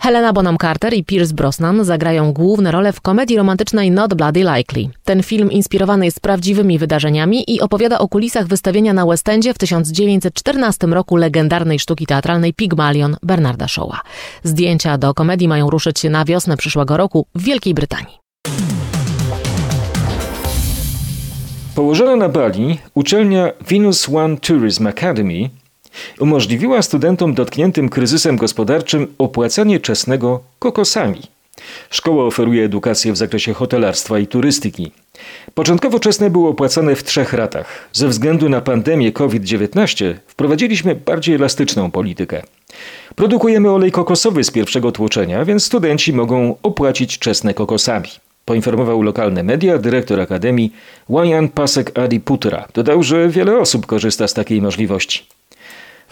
Helena 0.06 0.32
Bonham 0.32 0.58
Carter 0.58 0.94
i 0.94 1.04
Pierce 1.04 1.34
Brosnan 1.34 1.84
zagrają 1.84 2.32
główne 2.32 2.72
role 2.72 2.92
w 2.92 3.00
komedii 3.00 3.36
romantycznej 3.36 3.90
Not 3.90 4.14
Bloody 4.14 4.40
Likely. 4.40 4.88
Ten 5.04 5.22
film 5.22 5.52
inspirowany 5.52 6.04
jest 6.04 6.20
prawdziwymi 6.20 6.78
wydarzeniami 6.78 7.54
i 7.54 7.60
opowiada 7.60 7.98
o 7.98 8.08
kulisach 8.08 8.46
wystawienia 8.46 8.92
na 8.92 9.06
West 9.06 9.28
Endzie 9.28 9.54
w 9.54 9.58
1914 9.58 10.86
roku 10.86 11.16
legendarnej 11.16 11.78
sztuki 11.78 12.06
teatralnej 12.06 12.54
Pygmalion 12.54 13.16
Bernarda 13.22 13.68
Shawa. 13.68 14.00
Zdjęcia 14.42 14.98
do 14.98 15.14
komedii 15.14 15.48
mają 15.48 15.70
ruszyć 15.70 16.04
na 16.04 16.24
wiosnę 16.24 16.56
przyszłego 16.56 16.96
roku 16.96 17.26
w 17.34 17.42
Wielkiej 17.42 17.74
Brytanii. 17.74 18.18
Położona 21.74 22.16
na 22.16 22.28
Bali, 22.28 22.78
uczelnia 22.94 23.52
Venus 23.70 24.08
One 24.08 24.36
Tourism 24.36 24.86
Academy 24.86 25.50
umożliwiła 26.20 26.82
studentom 26.82 27.34
dotkniętym 27.34 27.88
kryzysem 27.88 28.36
gospodarczym 28.36 29.14
opłacanie 29.18 29.80
czesnego 29.80 30.40
kokosami. 30.58 31.22
Szkoła 31.90 32.24
oferuje 32.24 32.64
edukację 32.64 33.12
w 33.12 33.16
zakresie 33.16 33.54
hotelarstwa 33.54 34.18
i 34.18 34.26
turystyki. 34.26 34.92
Początkowo 35.54 36.00
czesne 36.00 36.30
było 36.30 36.50
opłacane 36.50 36.96
w 36.96 37.04
trzech 37.04 37.32
ratach. 37.32 37.88
Ze 37.92 38.08
względu 38.08 38.48
na 38.48 38.60
pandemię 38.60 39.12
COVID-19 39.12 40.14
wprowadziliśmy 40.26 40.94
bardziej 40.94 41.34
elastyczną 41.34 41.90
politykę. 41.90 42.42
Produkujemy 43.14 43.70
olej 43.70 43.92
kokosowy 43.92 44.44
z 44.44 44.50
pierwszego 44.50 44.92
tłoczenia, 44.92 45.44
więc 45.44 45.64
studenci 45.64 46.12
mogą 46.12 46.56
opłacić 46.62 47.18
czesne 47.18 47.54
kokosami. 47.54 48.08
Poinformował 48.44 49.02
lokalne 49.02 49.42
media 49.42 49.78
dyrektor 49.78 50.20
Akademii 50.20 50.72
Wajan 51.08 51.48
Pasek 51.48 51.98
Adi 51.98 52.20
Putra. 52.20 52.68
Dodał, 52.74 53.02
że 53.02 53.28
wiele 53.28 53.58
osób 53.58 53.86
korzysta 53.86 54.28
z 54.28 54.34
takiej 54.34 54.62
możliwości. 54.62 55.26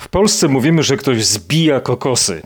W 0.05 0.09
Polsce 0.09 0.49
mówimy, 0.49 0.83
że 0.83 0.97
ktoś 0.97 1.25
zbija 1.25 1.81
kokosy. 1.81 2.43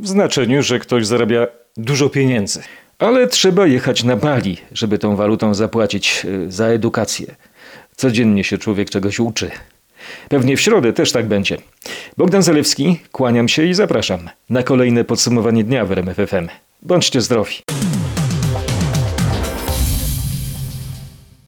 W 0.00 0.08
znaczeniu, 0.08 0.62
że 0.62 0.78
ktoś 0.78 1.06
zarabia 1.06 1.46
dużo 1.76 2.08
pieniędzy. 2.08 2.62
Ale 2.98 3.26
trzeba 3.26 3.66
jechać 3.66 4.04
na 4.04 4.16
Bali, 4.16 4.56
żeby 4.72 4.98
tą 4.98 5.16
walutą 5.16 5.54
zapłacić 5.54 6.26
e, 6.46 6.50
za 6.50 6.66
edukację. 6.66 7.34
Codziennie 7.96 8.44
się 8.44 8.58
człowiek 8.58 8.90
czegoś 8.90 9.20
uczy. 9.20 9.50
Pewnie 10.28 10.56
w 10.56 10.60
środę 10.60 10.92
też 10.92 11.12
tak 11.12 11.26
będzie. 11.26 11.56
Bogdan 12.16 12.42
Zalewski, 12.42 13.00
kłaniam 13.12 13.48
się 13.48 13.64
i 13.64 13.74
zapraszam 13.74 14.30
na 14.50 14.62
kolejne 14.62 15.04
podsumowanie 15.04 15.64
dnia 15.64 15.84
w 15.84 15.92
RMF 15.92 16.16
FM. 16.16 16.48
Bądźcie 16.82 17.20
zdrowi. 17.20 17.54